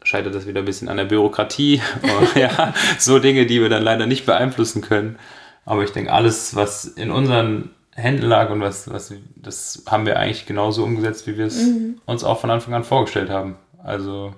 scheitert 0.04 0.35
das 0.35 0.47
wieder 0.47 0.61
ein 0.61 0.66
bisschen 0.66 0.88
an 0.88 0.99
der 0.99 1.04
Bürokratie. 1.06 1.80
ja, 2.35 2.75
so 2.99 3.18
Dinge, 3.18 3.47
die 3.47 3.61
wir 3.61 3.68
dann 3.68 3.82
leider 3.82 4.06
nicht 4.06 4.26
beeinflussen 4.26 4.82
können. 4.82 5.18
Aber 5.64 5.82
ich 5.82 5.90
denke, 5.90 6.12
alles, 6.12 6.54
was 6.54 6.85
in 6.85 7.11
unseren 7.11 7.71
Händen 7.97 8.26
lag 8.26 8.50
und 8.50 8.61
was, 8.61 8.92
was, 8.92 9.12
das 9.35 9.82
haben 9.88 10.04
wir 10.04 10.18
eigentlich 10.18 10.44
genauso 10.44 10.85
umgesetzt, 10.85 11.26
wie 11.26 11.38
wir 11.38 11.47
es 11.47 11.56
mhm. 11.56 11.99
uns 12.04 12.25
auch 12.25 12.38
von 12.38 12.50
Anfang 12.50 12.75
an 12.75 12.85
vorgestellt 12.85 13.30
haben. 13.30 13.56
Also, 13.87 14.35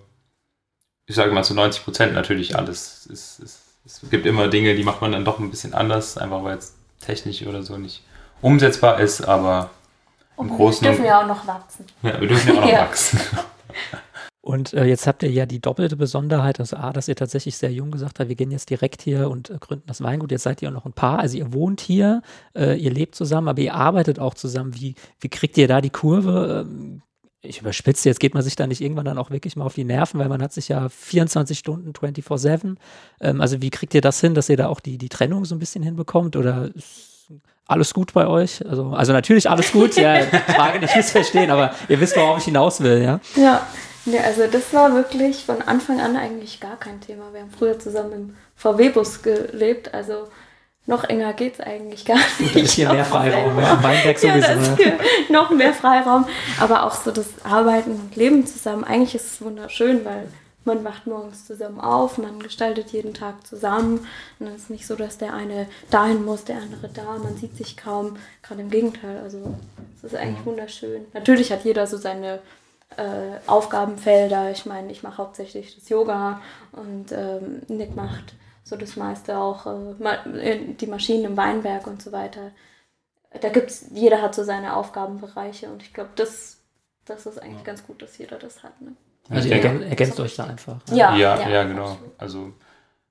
ich 1.06 1.16
sage 1.16 1.32
mal 1.32 1.42
zu 1.42 1.54
90 1.54 1.82
Prozent 1.82 2.12
natürlich 2.12 2.54
alles 2.54 3.06
ist, 3.06 3.40
ist 3.40 3.62
es 3.86 4.02
gibt 4.10 4.26
immer 4.26 4.48
Dinge, 4.48 4.74
die 4.74 4.84
macht 4.84 5.00
man 5.00 5.12
dann 5.12 5.24
doch 5.24 5.38
ein 5.38 5.48
bisschen 5.48 5.72
anders, 5.72 6.18
einfach 6.18 6.44
weil 6.44 6.58
es 6.58 6.74
technisch 7.00 7.46
oder 7.46 7.62
so 7.62 7.78
nicht 7.78 8.02
umsetzbar 8.42 9.00
ist, 9.00 9.22
aber 9.22 9.70
im 10.36 10.50
Großen 10.50 10.82
Wir 10.82 10.90
dürfen 10.90 11.06
ja 11.06 11.22
auch 11.22 11.26
noch 11.26 11.46
wachsen. 11.46 11.86
Ja, 12.02 12.20
wir 12.20 12.28
dürfen 12.28 12.48
ja 12.48 12.54
auch 12.54 12.60
noch 12.60 12.68
ja. 12.72 12.80
wachsen. 12.80 13.20
Und 14.42 14.74
äh, 14.74 14.84
jetzt 14.84 15.06
habt 15.06 15.22
ihr 15.22 15.30
ja 15.30 15.46
die 15.46 15.60
doppelte 15.60 15.96
Besonderheit, 15.96 16.60
also 16.60 16.76
A, 16.76 16.92
dass 16.92 17.08
ihr 17.08 17.16
tatsächlich 17.16 17.56
sehr 17.56 17.72
jung 17.72 17.90
gesagt 17.90 18.18
habt, 18.18 18.28
wir 18.28 18.36
gehen 18.36 18.50
jetzt 18.50 18.68
direkt 18.68 19.00
hier 19.00 19.30
und 19.30 19.48
äh, 19.48 19.56
gründen 19.58 19.86
das 19.86 20.02
Weingut. 20.02 20.30
Jetzt 20.30 20.42
seid 20.42 20.60
ihr 20.60 20.68
auch 20.68 20.74
noch 20.74 20.84
ein 20.84 20.92
Paar, 20.92 21.20
also 21.20 21.38
ihr 21.38 21.54
wohnt 21.54 21.80
hier, 21.80 22.20
äh, 22.54 22.78
ihr 22.78 22.90
lebt 22.90 23.14
zusammen, 23.14 23.48
aber 23.48 23.62
ihr 23.62 23.74
arbeitet 23.74 24.18
auch 24.18 24.34
zusammen. 24.34 24.74
Wie, 24.74 24.94
wie 25.20 25.30
kriegt 25.30 25.56
ihr 25.56 25.68
da 25.68 25.80
die 25.80 25.90
Kurve? 25.90 26.66
Ähm, 26.68 27.02
ich 27.40 27.60
überspitze, 27.60 28.08
jetzt 28.08 28.20
geht 28.20 28.34
man 28.34 28.42
sich 28.42 28.56
da 28.56 28.66
nicht 28.66 28.80
irgendwann 28.80 29.04
dann 29.04 29.18
auch 29.18 29.30
wirklich 29.30 29.54
mal 29.56 29.64
auf 29.64 29.74
die 29.74 29.84
Nerven, 29.84 30.18
weil 30.18 30.28
man 30.28 30.42
hat 30.42 30.52
sich 30.52 30.68
ja 30.68 30.88
24 30.88 31.58
Stunden 31.58 31.92
24-7. 31.92 32.76
Ähm, 33.20 33.40
also 33.40 33.62
wie 33.62 33.70
kriegt 33.70 33.94
ihr 33.94 34.00
das 34.00 34.20
hin, 34.20 34.34
dass 34.34 34.48
ihr 34.48 34.56
da 34.56 34.68
auch 34.68 34.80
die, 34.80 34.98
die 34.98 35.08
Trennung 35.08 35.44
so 35.44 35.54
ein 35.54 35.58
bisschen 35.58 35.82
hinbekommt? 35.82 36.36
Oder 36.36 36.70
ist 36.74 37.30
alles 37.66 37.94
gut 37.94 38.12
bei 38.12 38.26
euch? 38.26 38.66
Also, 38.66 38.90
also 38.90 39.12
natürlich 39.12 39.48
alles 39.48 39.70
gut, 39.70 39.94
ja, 39.96 40.22
Frage 40.56 40.80
nicht 40.80 40.96
missverstehen, 40.96 41.50
aber 41.50 41.74
ihr 41.88 42.00
wisst, 42.00 42.16
worauf 42.16 42.38
ich 42.38 42.44
hinaus 42.44 42.80
will, 42.80 43.02
ja? 43.02 43.20
Ja, 43.36 43.66
ja, 44.06 44.22
also 44.22 44.46
das 44.50 44.72
war 44.72 44.94
wirklich 44.94 45.44
von 45.44 45.60
Anfang 45.62 46.00
an 46.00 46.16
eigentlich 46.16 46.60
gar 46.60 46.78
kein 46.78 47.00
Thema. 47.00 47.32
Wir 47.32 47.42
haben 47.42 47.50
früher 47.50 47.78
zusammen 47.78 48.12
im 48.12 48.36
VW-Bus 48.56 49.22
gelebt, 49.22 49.92
also 49.92 50.28
noch 50.88 51.04
enger 51.04 51.34
geht 51.34 51.54
es 51.54 51.60
eigentlich 51.60 52.06
gar 52.06 52.16
nicht. 52.16 52.56
Ein 52.56 52.62
bisschen 52.62 52.90
mehr 52.90 53.04
Freiraum, 53.04 53.58
ja, 53.60 53.82
Weinberg 53.82 54.18
sowieso. 54.18 54.48
Ja, 54.48 54.54
das 54.54 54.78
ne? 54.78 54.98
noch 55.28 55.50
mehr 55.50 55.74
Freiraum, 55.74 56.26
aber 56.58 56.84
auch 56.84 56.94
so 56.94 57.10
das 57.10 57.26
Arbeiten 57.44 57.92
und 57.92 58.16
Leben 58.16 58.46
zusammen. 58.46 58.84
Eigentlich 58.84 59.14
ist 59.14 59.34
es 59.34 59.42
wunderschön, 59.42 60.04
weil 60.06 60.28
man 60.64 60.84
wacht 60.84 61.06
morgens 61.06 61.46
zusammen 61.46 61.78
auf, 61.78 62.16
man 62.16 62.40
gestaltet 62.40 62.90
jeden 62.90 63.12
Tag 63.12 63.46
zusammen. 63.46 64.06
Und 64.38 64.46
es 64.46 64.62
ist 64.62 64.70
nicht 64.70 64.86
so, 64.86 64.96
dass 64.96 65.18
der 65.18 65.34
eine 65.34 65.66
dahin 65.90 66.24
muss, 66.24 66.44
der 66.44 66.56
andere 66.56 66.88
da. 66.88 67.18
Man 67.22 67.36
sieht 67.36 67.56
sich 67.56 67.76
kaum. 67.76 68.16
Gerade 68.42 68.62
im 68.62 68.70
Gegenteil. 68.70 69.20
Also 69.22 69.56
es 69.98 70.04
ist 70.04 70.16
eigentlich 70.18 70.46
wunderschön. 70.46 71.04
Natürlich 71.12 71.52
hat 71.52 71.64
jeder 71.64 71.86
so 71.86 71.98
seine 71.98 72.38
äh, 72.96 73.36
Aufgabenfelder. 73.46 74.50
Ich 74.52 74.64
meine, 74.64 74.90
ich 74.90 75.02
mache 75.02 75.18
hauptsächlich 75.18 75.74
das 75.74 75.88
Yoga 75.90 76.40
und 76.72 77.12
ähm, 77.12 77.60
Nick 77.68 77.94
macht 77.94 78.34
so 78.68 78.76
das 78.76 78.96
meiste 78.96 79.38
auch 79.38 79.66
äh, 79.66 80.74
die 80.74 80.86
Maschinen 80.86 81.24
im 81.24 81.36
Weinberg 81.36 81.86
und 81.86 82.02
so 82.02 82.12
weiter. 82.12 82.52
Da 83.40 83.48
gibt's, 83.48 83.86
jeder 83.92 84.20
hat 84.20 84.34
so 84.34 84.44
seine 84.44 84.76
Aufgabenbereiche 84.76 85.68
und 85.68 85.82
ich 85.82 85.94
glaube, 85.94 86.10
das, 86.16 86.58
das 87.06 87.24
ist 87.24 87.38
eigentlich 87.38 87.64
ganz 87.64 87.86
gut, 87.86 88.02
dass 88.02 88.18
jeder 88.18 88.38
das 88.38 88.62
hat. 88.62 88.78
Ne? 88.80 88.92
Also 89.30 89.48
ihr 89.48 89.56
ergänzt, 89.56 89.86
ergänzt 89.86 90.20
euch 90.20 90.36
da 90.36 90.44
einfach. 90.44 90.80
Ja, 90.90 91.16
ja, 91.16 91.40
ja, 91.40 91.48
ja 91.48 91.64
genau. 91.64 91.92
Absolut. 91.92 92.12
Also 92.18 92.52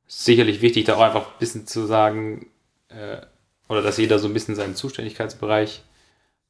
sicherlich 0.08 0.62
wichtig, 0.62 0.86
da 0.86 0.96
auch 0.96 1.02
einfach 1.02 1.28
ein 1.28 1.40
bisschen 1.40 1.66
zu 1.66 1.86
sagen, 1.86 2.48
äh, 2.90 3.18
oder 3.68 3.82
dass 3.82 3.98
jeder 3.98 4.20
so 4.20 4.28
ein 4.28 4.34
bisschen 4.34 4.56
seinen 4.56 4.76
Zuständigkeitsbereich 4.76 5.84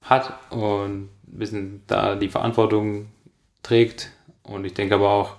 hat 0.01 0.33
und 0.51 1.05
ein 1.05 1.09
bisschen 1.25 1.83
da 1.87 2.15
die 2.15 2.29
Verantwortung 2.29 3.07
trägt. 3.63 4.11
Und 4.43 4.65
ich 4.65 4.73
denke 4.73 4.95
aber 4.95 5.09
auch, 5.09 5.35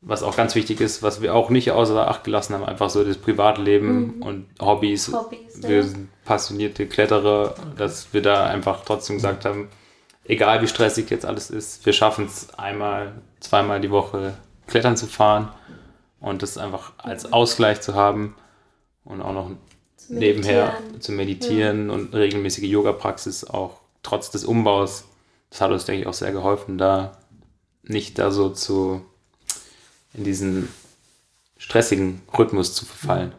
was 0.00 0.22
auch 0.22 0.36
ganz 0.36 0.54
wichtig 0.54 0.80
ist, 0.80 1.02
was 1.02 1.22
wir 1.22 1.34
auch 1.34 1.50
nicht 1.50 1.72
außer 1.72 2.08
Acht 2.08 2.24
gelassen 2.24 2.54
haben, 2.54 2.64
einfach 2.64 2.88
so 2.88 3.02
das 3.04 3.18
Privatleben 3.18 4.16
mhm. 4.16 4.22
und 4.22 4.46
Hobbys. 4.60 5.12
Hobbys 5.12 5.62
wir 5.62 5.76
ja. 5.76 5.82
sind 5.82 6.08
passionierte 6.24 6.86
Kletterer, 6.86 7.54
dass 7.76 8.12
wir 8.12 8.22
da 8.22 8.46
einfach 8.46 8.84
trotzdem 8.84 9.16
gesagt 9.16 9.44
haben, 9.44 9.68
egal 10.24 10.62
wie 10.62 10.68
stressig 10.68 11.10
jetzt 11.10 11.26
alles 11.26 11.50
ist, 11.50 11.84
wir 11.84 11.92
schaffen 11.92 12.26
es 12.26 12.54
einmal, 12.56 13.12
zweimal 13.40 13.80
die 13.80 13.90
Woche 13.90 14.34
klettern 14.66 14.96
zu 14.96 15.06
fahren 15.06 15.48
und 16.20 16.42
das 16.42 16.58
einfach 16.58 16.92
als 16.98 17.32
Ausgleich 17.32 17.80
zu 17.80 17.94
haben 17.94 18.36
und 19.04 19.20
auch 19.20 19.32
noch 19.32 19.50
zu 19.96 20.14
nebenher 20.14 20.74
zu 21.00 21.12
meditieren 21.12 21.88
ja. 21.88 21.94
und 21.94 22.14
regelmäßige 22.14 22.64
Yoga-Praxis 22.64 23.44
auch 23.44 23.80
trotz 24.02 24.30
des 24.30 24.44
Umbaus. 24.44 25.06
Das 25.50 25.60
hat 25.60 25.72
uns, 25.72 25.86
denke 25.86 26.02
ich, 26.02 26.06
auch 26.06 26.14
sehr 26.14 26.30
geholfen, 26.30 26.78
da 26.78 27.18
nicht 27.82 28.18
da 28.18 28.30
so 28.30 28.50
zu 28.50 29.02
in 30.18 30.24
diesen 30.24 30.68
stressigen 31.56 32.20
Rhythmus 32.36 32.74
zu 32.74 32.84
verfallen. 32.84 33.32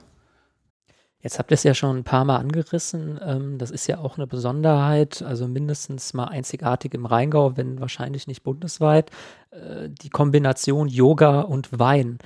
Jetzt 1.22 1.38
habt 1.38 1.52
ihr 1.52 1.56
es 1.56 1.64
ja 1.64 1.74
schon 1.74 1.98
ein 1.98 2.04
paar 2.06 2.24
Mal 2.24 2.38
angerissen. 2.38 3.20
Ähm, 3.22 3.58
das 3.58 3.72
ist 3.72 3.88
ja 3.88 3.98
auch 4.00 4.18
eine 4.18 4.26
Besonderheit, 4.26 5.22
also 5.22 5.50
mindestens 5.50 6.14
mal 6.14 6.26
einzigartig 6.26 6.94
im 6.94 7.06
Rheingau, 7.06 7.58
wenn 7.58 7.82
wahrscheinlich 7.82 8.26
nicht 8.26 8.44
bundesweit. 8.44 9.12
Äh, 9.52 9.90
die 9.90 10.10
Kombination 10.10 10.88
Yoga 10.88 11.42
und 11.42 11.78
Wein. 11.78 12.20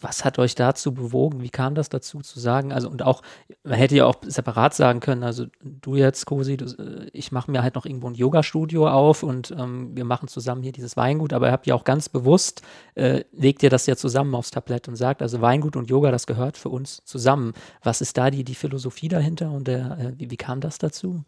Was 0.00 0.26
hat 0.26 0.38
euch 0.38 0.54
dazu 0.54 0.92
bewogen? 0.92 1.40
Wie 1.40 1.48
kam 1.48 1.74
das 1.74 1.88
dazu 1.88 2.20
zu 2.20 2.38
sagen? 2.38 2.70
Also 2.70 2.90
und 2.90 3.02
auch, 3.02 3.22
man 3.64 3.78
hätte 3.78 3.96
ja 3.96 4.04
auch 4.04 4.16
separat 4.26 4.74
sagen 4.74 5.00
können, 5.00 5.22
also 5.22 5.46
du 5.62 5.96
jetzt, 5.96 6.26
Cosi, 6.26 6.58
du, 6.58 6.66
äh, 6.66 7.08
ich 7.12 7.32
mache 7.32 7.50
mir 7.50 7.62
halt 7.62 7.76
noch 7.76 7.86
irgendwo 7.86 8.08
ein 8.08 8.14
Yoga-Studio 8.14 8.88
auf 8.88 9.22
und 9.22 9.52
ähm, 9.52 9.96
wir 9.96 10.04
machen 10.04 10.28
zusammen 10.28 10.62
hier 10.62 10.72
dieses 10.72 10.98
Weingut, 10.98 11.32
aber 11.32 11.48
ihr 11.48 11.52
habt 11.52 11.66
ja 11.66 11.74
auch 11.74 11.84
ganz 11.84 12.10
bewusst, 12.10 12.60
äh, 12.94 13.24
legt 13.32 13.62
ihr 13.62 13.70
das 13.70 13.86
ja 13.86 13.96
zusammen 13.96 14.34
aufs 14.34 14.50
Tablett 14.50 14.86
und 14.86 14.96
sagt, 14.96 15.22
also 15.22 15.40
Weingut 15.40 15.76
und 15.76 15.88
Yoga, 15.88 16.10
das 16.10 16.26
gehört 16.26 16.58
für 16.58 16.68
uns 16.68 17.02
zusammen. 17.04 17.54
Was 17.82 18.02
ist 18.02 18.18
da 18.18 18.30
die, 18.30 18.44
die 18.44 18.54
Philosophie 18.54 19.08
dahinter 19.08 19.50
und 19.50 19.66
der, 19.66 19.98
äh, 19.98 20.12
wie, 20.18 20.30
wie 20.30 20.36
kam 20.36 20.60
das 20.60 20.76
dazu? 20.76 21.24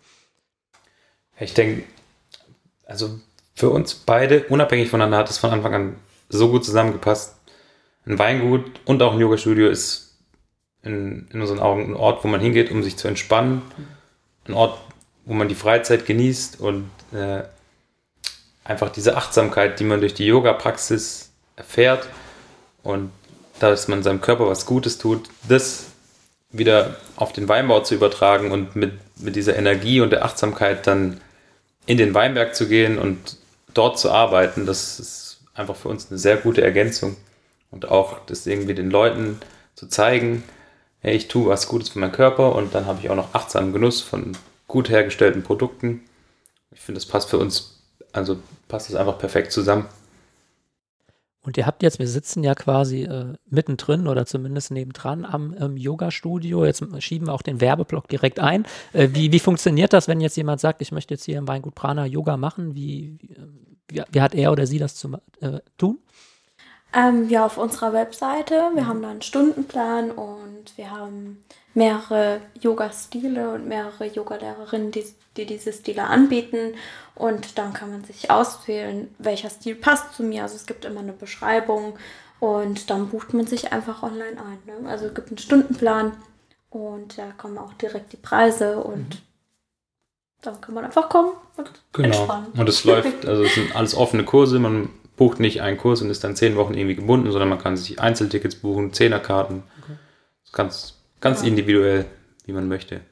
Ich 1.41 1.55
denke, 1.55 1.85
also 2.85 3.19
für 3.55 3.71
uns 3.71 3.95
beide, 3.95 4.45
unabhängig 4.45 4.91
voneinander, 4.91 5.19
hat 5.19 5.31
es 5.31 5.39
von 5.39 5.51
Anfang 5.51 5.75
an 5.75 5.97
so 6.29 6.51
gut 6.51 6.65
zusammengepasst, 6.65 7.38
ein 8.09 8.19
Weingut 8.19 8.65
und 8.87 9.03
auch 9.03 9.13
ein 9.13 9.21
Yoga-Studio 9.21 9.69
ist 9.69 10.17
in, 10.83 11.29
in 11.31 11.41
unseren 11.41 11.61
Augen 11.61 11.91
ein 11.91 11.95
Ort, 11.95 12.25
wo 12.25 12.29
man 12.29 12.41
hingeht, 12.41 12.71
um 12.71 12.83
sich 12.83 12.97
zu 12.97 13.07
entspannen. 13.07 13.63
Ein 14.47 14.55
Ort, 14.55 14.79
wo 15.27 15.35
man 15.35 15.49
die 15.49 15.55
Freizeit 15.55 16.07
genießt 16.07 16.59
und 16.59 16.91
äh, 17.13 17.43
einfach 18.65 18.91
diese 18.91 19.17
Achtsamkeit, 19.17 19.79
die 19.79 19.85
man 19.85 20.01
durch 20.01 20.15
die 20.15 20.27
Yoga-Praxis 20.27 21.31
erfährt 21.57 22.09
und 22.83 23.11
dass 23.59 23.89
man 23.89 24.03
seinem 24.03 24.21
Körper 24.21 24.49
was 24.49 24.65
Gutes 24.65 24.99
tut, 24.99 25.29
das 25.47 25.87
wieder 26.51 26.97
auf 27.17 27.33
den 27.33 27.49
Weinbau 27.49 27.81
zu 27.81 27.95
übertragen 27.95 28.53
und 28.53 28.75
mit, 28.75 28.93
mit 29.17 29.37
dieser 29.37 29.57
Energie 29.57 30.01
und 30.01 30.11
der 30.11 30.25
Achtsamkeit 30.25 30.87
dann 30.87 31.21
in 31.85 31.99
den 31.99 32.15
Weinberg 32.15 32.55
zu 32.55 32.69
gehen 32.69 32.99
und 32.99 33.37
dort 33.75 33.99
zu 33.99 34.11
arbeiten, 34.11 34.65
das 34.65 34.99
ist 34.99 35.41
einfach 35.55 35.77
für 35.77 35.89
uns 35.89 36.09
eine 36.11 36.19
sehr 36.19 36.37
gute 36.37 36.63
Ergänzung. 36.63 37.17
Und 37.71 37.89
auch 37.89 38.25
das 38.27 38.47
irgendwie 38.47 38.75
den 38.75 38.91
Leuten 38.91 39.41
zu 39.75 39.87
zeigen, 39.89 40.43
hey, 41.01 41.15
ich 41.15 41.29
tue 41.29 41.49
was 41.49 41.69
Gutes 41.69 41.91
für 41.91 41.99
meinen 41.99 42.13
Körper 42.13 42.55
und 42.55 42.75
dann 42.75 42.87
habe 42.87 43.01
ich 43.01 43.11
auch 43.11 43.17
noch 43.17 43.35
achtsamen 43.35 43.73
Genuss 43.73 44.01
von 44.01 44.37
gut 44.67 44.89
hergestellten 44.89 45.43
Produkten. 45.43 46.03
Ich 46.71 46.81
finde, 46.81 47.01
das 47.01 47.07
passt 47.07 47.31
für 47.31 47.39
uns, 47.39 47.81
also 48.13 48.39
passt 48.69 48.89
das 48.89 48.97
einfach 48.97 49.19
perfekt 49.19 49.53
zusammen. 49.53 49.87
Und 51.49 51.57
ihr 51.57 51.67
habt 51.67 51.83
jetzt, 51.83 51.99
wir 51.99 52.09
sitzen 52.09 52.45
ja 52.45 52.55
quasi 52.55 53.05
äh, 53.05 53.33
mittendrin 53.49 54.07
oder 54.07 54.27
zumindest 54.27 54.71
nebendran 54.71 55.25
am 55.25 55.55
ähm, 55.59 55.77
Yoga-Studio. 55.79 56.67
Jetzt 56.67 56.85
schieben 56.99 57.29
wir 57.29 57.33
auch 57.33 57.43
den 57.43 57.61
Werbeblock 57.61 58.07
direkt 58.09 58.39
ein. 58.39 58.67
Äh, 58.93 59.09
wie, 59.13 59.33
wie 59.33 59.39
funktioniert 59.39 59.95
das, 59.95 60.09
wenn 60.09 60.21
jetzt 60.21 60.37
jemand 60.37 60.61
sagt, 60.61 60.83
ich 60.83 60.93
möchte 60.93 61.15
jetzt 61.15 61.25
hier 61.25 61.39
im 61.39 61.49
Weingut 61.49 61.75
Prana 61.75 62.05
Yoga 62.05 62.37
machen? 62.37 62.75
Wie, 62.75 63.19
wie, 63.89 64.03
wie 64.11 64.21
hat 64.21 64.35
er 64.35 64.53
oder 64.53 64.67
sie 64.67 64.79
das 64.79 64.97
zu 64.97 65.17
äh, 65.41 65.61
tun? 65.79 66.01
Ähm, 66.93 67.29
ja, 67.29 67.45
auf 67.45 67.59
unserer 67.59 67.93
Webseite. 67.93 68.71
Wir 68.75 68.83
mhm. 68.83 68.87
haben 68.87 69.03
da 69.03 69.11
einen 69.11 69.23
Stundenplan 69.23 70.11
und 70.11 70.77
wir 70.77 70.91
haben 70.91 71.45
mehrere 71.75 72.41
Yoga-Stile 72.61 73.51
und 73.51 73.69
mehrere 73.69 74.07
Yoga-Lehrerinnen, 74.07 74.91
die, 74.91 75.05
die 75.37 75.47
diese 75.47 75.73
Stile 75.73 76.05
anbieten. 76.05 76.75
Und 77.15 77.59
dann 77.59 77.73
kann 77.73 77.91
man 77.91 78.05
sich 78.05 78.31
auswählen, 78.31 79.15
welcher 79.19 79.51
Stil 79.51 79.75
passt 79.75 80.15
zu 80.15 80.23
mir. 80.23 80.43
Also 80.43 80.57
es 80.57 80.67
gibt 80.67 80.85
immer 80.85 81.01
eine 81.01 81.13
Beschreibung 81.13 81.99
und 82.41 82.91
dann 82.91 83.09
bucht 83.09 83.35
man 83.35 83.47
sich 83.47 83.73
einfach 83.73 84.03
online 84.03 84.37
ein. 84.39 84.59
Ne? 84.83 84.89
Also 84.89 85.07
es 85.07 85.15
gibt 85.15 85.29
einen 85.29 85.39
Stundenplan 85.39 86.13
und 86.71 87.19
da 87.19 87.33
kommen 87.37 87.59
auch 87.59 87.73
direkt 87.75 88.13
die 88.13 88.19
Preise 88.19 88.79
und 88.79 89.09
mhm. 89.15 89.19
dann 90.43 90.61
kann 90.61 90.75
man 90.75 90.85
einfach 90.85 91.09
kommen 91.09 91.33
und 91.57 91.71
genau. 91.93 92.09
entspannen. 92.09 92.53
Und 92.57 92.69
es 92.69 92.85
läuft, 92.85 93.27
also 93.27 93.43
es 93.43 93.55
sind 93.55 93.75
alles 93.75 93.95
offene 93.95 94.25
Kurse, 94.25 94.59
man 94.59 94.91
bucht 95.19 95.41
nicht 95.41 95.61
einen 95.61 95.77
Kurs 95.77 96.01
und 96.01 96.09
ist 96.11 96.25
dann 96.25 96.37
zehn 96.37 96.57
Wochen 96.57 96.75
irgendwie 96.75 96.95
gebunden, 96.95 97.31
sondern 97.31 97.51
man 97.51 97.59
kann 97.59 97.77
sich 97.77 98.01
Einzeltickets 98.01 98.57
buchen, 98.57 98.93
Zehnerkarten. 98.93 99.63
Okay. 99.83 99.97
Ganz, 100.53 100.95
ganz 101.21 101.43
ja. 101.43 101.49
individuell, 101.49 102.07
wie 102.47 102.53
man 102.53 102.69
möchte. 102.69 103.03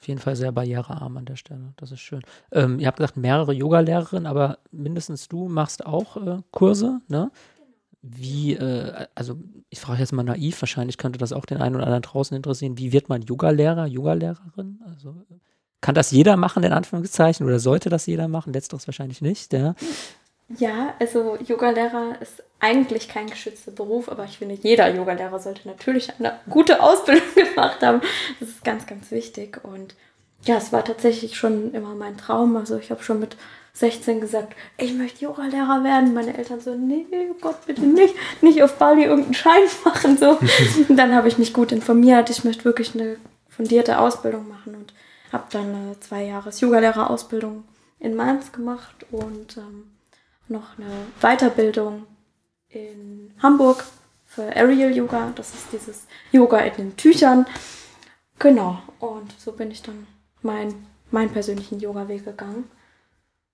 Auf 0.00 0.08
jeden 0.08 0.20
Fall 0.20 0.36
sehr 0.36 0.52
barrierearm 0.52 1.16
an 1.16 1.24
der 1.24 1.36
Stelle. 1.36 1.72
Das 1.76 1.90
ist 1.90 2.00
schön. 2.00 2.20
Ähm, 2.52 2.78
ihr 2.78 2.86
habt 2.86 2.98
gesagt, 2.98 3.16
mehrere 3.16 3.52
Yoga-Lehrerinnen, 3.52 4.26
aber 4.26 4.58
mindestens 4.70 5.28
du 5.28 5.48
machst 5.48 5.86
auch 5.86 6.16
äh, 6.18 6.36
Kurse, 6.52 7.00
ne? 7.08 7.32
Wie, 8.02 8.52
äh, 8.52 9.06
also 9.14 9.38
ich 9.70 9.80
frage 9.80 10.00
jetzt 10.00 10.12
mal 10.12 10.22
naiv, 10.22 10.60
wahrscheinlich 10.60 10.98
könnte 10.98 11.18
das 11.18 11.32
auch 11.32 11.46
den 11.46 11.56
einen 11.56 11.74
oder 11.74 11.84
anderen 11.86 12.02
draußen 12.02 12.36
interessieren. 12.36 12.76
Wie 12.76 12.92
wird 12.92 13.08
man 13.08 13.22
Yoga-Lehrer, 13.22 13.86
Yoga-Lehrerin? 13.86 14.80
Also 14.84 15.16
kann 15.80 15.94
das 15.94 16.10
jeder 16.10 16.36
machen, 16.36 16.62
in 16.64 16.72
Anführungszeichen, 16.72 17.46
oder 17.46 17.58
sollte 17.58 17.88
das 17.88 18.04
jeder 18.04 18.28
machen? 18.28 18.52
Letzteres 18.52 18.86
wahrscheinlich 18.86 19.22
nicht, 19.22 19.54
ja. 19.54 19.74
Ja, 20.48 20.94
also 21.00 21.36
Yogalehrer 21.36 22.20
ist 22.20 22.42
eigentlich 22.60 23.08
kein 23.08 23.28
geschützter 23.28 23.72
Beruf, 23.72 24.08
aber 24.08 24.24
ich 24.24 24.38
finde, 24.38 24.54
jeder 24.54 24.94
Yogalehrer 24.94 25.38
sollte 25.38 25.66
natürlich 25.66 26.12
eine 26.18 26.38
gute 26.48 26.82
Ausbildung 26.82 27.22
gemacht 27.34 27.82
haben. 27.82 28.00
Das 28.40 28.48
ist 28.48 28.64
ganz, 28.64 28.86
ganz 28.86 29.10
wichtig. 29.10 29.60
Und 29.62 29.94
ja, 30.42 30.56
es 30.56 30.72
war 30.72 30.84
tatsächlich 30.84 31.36
schon 31.36 31.72
immer 31.72 31.94
mein 31.94 32.16
Traum. 32.16 32.56
Also 32.56 32.76
ich 32.76 32.90
habe 32.90 33.02
schon 33.02 33.20
mit 33.20 33.36
16 33.72 34.20
gesagt, 34.20 34.54
ich 34.76 34.94
möchte 34.94 35.24
Yogalehrer 35.24 35.82
werden. 35.82 36.14
Meine 36.14 36.36
Eltern 36.36 36.60
so, 36.60 36.74
nee, 36.74 37.06
Gott, 37.40 37.66
bitte 37.66 37.82
nicht, 37.82 38.14
nicht 38.40 38.62
auf 38.62 38.78
Bali 38.78 39.04
irgendeinen 39.04 39.34
Schein 39.34 39.62
machen. 39.84 40.16
So. 40.18 40.38
Und 40.88 40.96
dann 40.96 41.14
habe 41.14 41.28
ich 41.28 41.38
mich 41.38 41.54
gut 41.54 41.72
informiert. 41.72 42.30
Ich 42.30 42.44
möchte 42.44 42.64
wirklich 42.64 42.94
eine 42.94 43.16
fundierte 43.48 43.98
Ausbildung 43.98 44.48
machen 44.48 44.74
und 44.74 44.92
habe 45.32 45.44
dann 45.50 45.74
eine 45.74 46.00
zwei 46.00 46.24
Jahres 46.24 46.60
Yogalehrerausbildung 46.60 47.64
in 48.00 48.16
Mainz 48.16 48.52
gemacht 48.52 49.06
und 49.12 49.56
ähm, 49.56 49.93
noch 50.48 50.78
eine 50.78 50.90
Weiterbildung 51.20 52.06
in 52.68 53.32
Hamburg 53.42 53.84
für 54.26 54.44
Aerial 54.44 54.94
Yoga. 54.94 55.32
Das 55.34 55.54
ist 55.54 55.66
dieses 55.72 56.06
Yoga 56.32 56.58
in 56.58 56.74
den 56.76 56.96
Tüchern. 56.96 57.46
Genau. 58.38 58.82
Und 58.98 59.32
so 59.38 59.52
bin 59.52 59.70
ich 59.70 59.82
dann 59.82 60.06
mein, 60.42 60.74
meinen 61.10 61.30
persönlichen 61.30 61.80
Yoga-Weg 61.80 62.24
gegangen. 62.24 62.70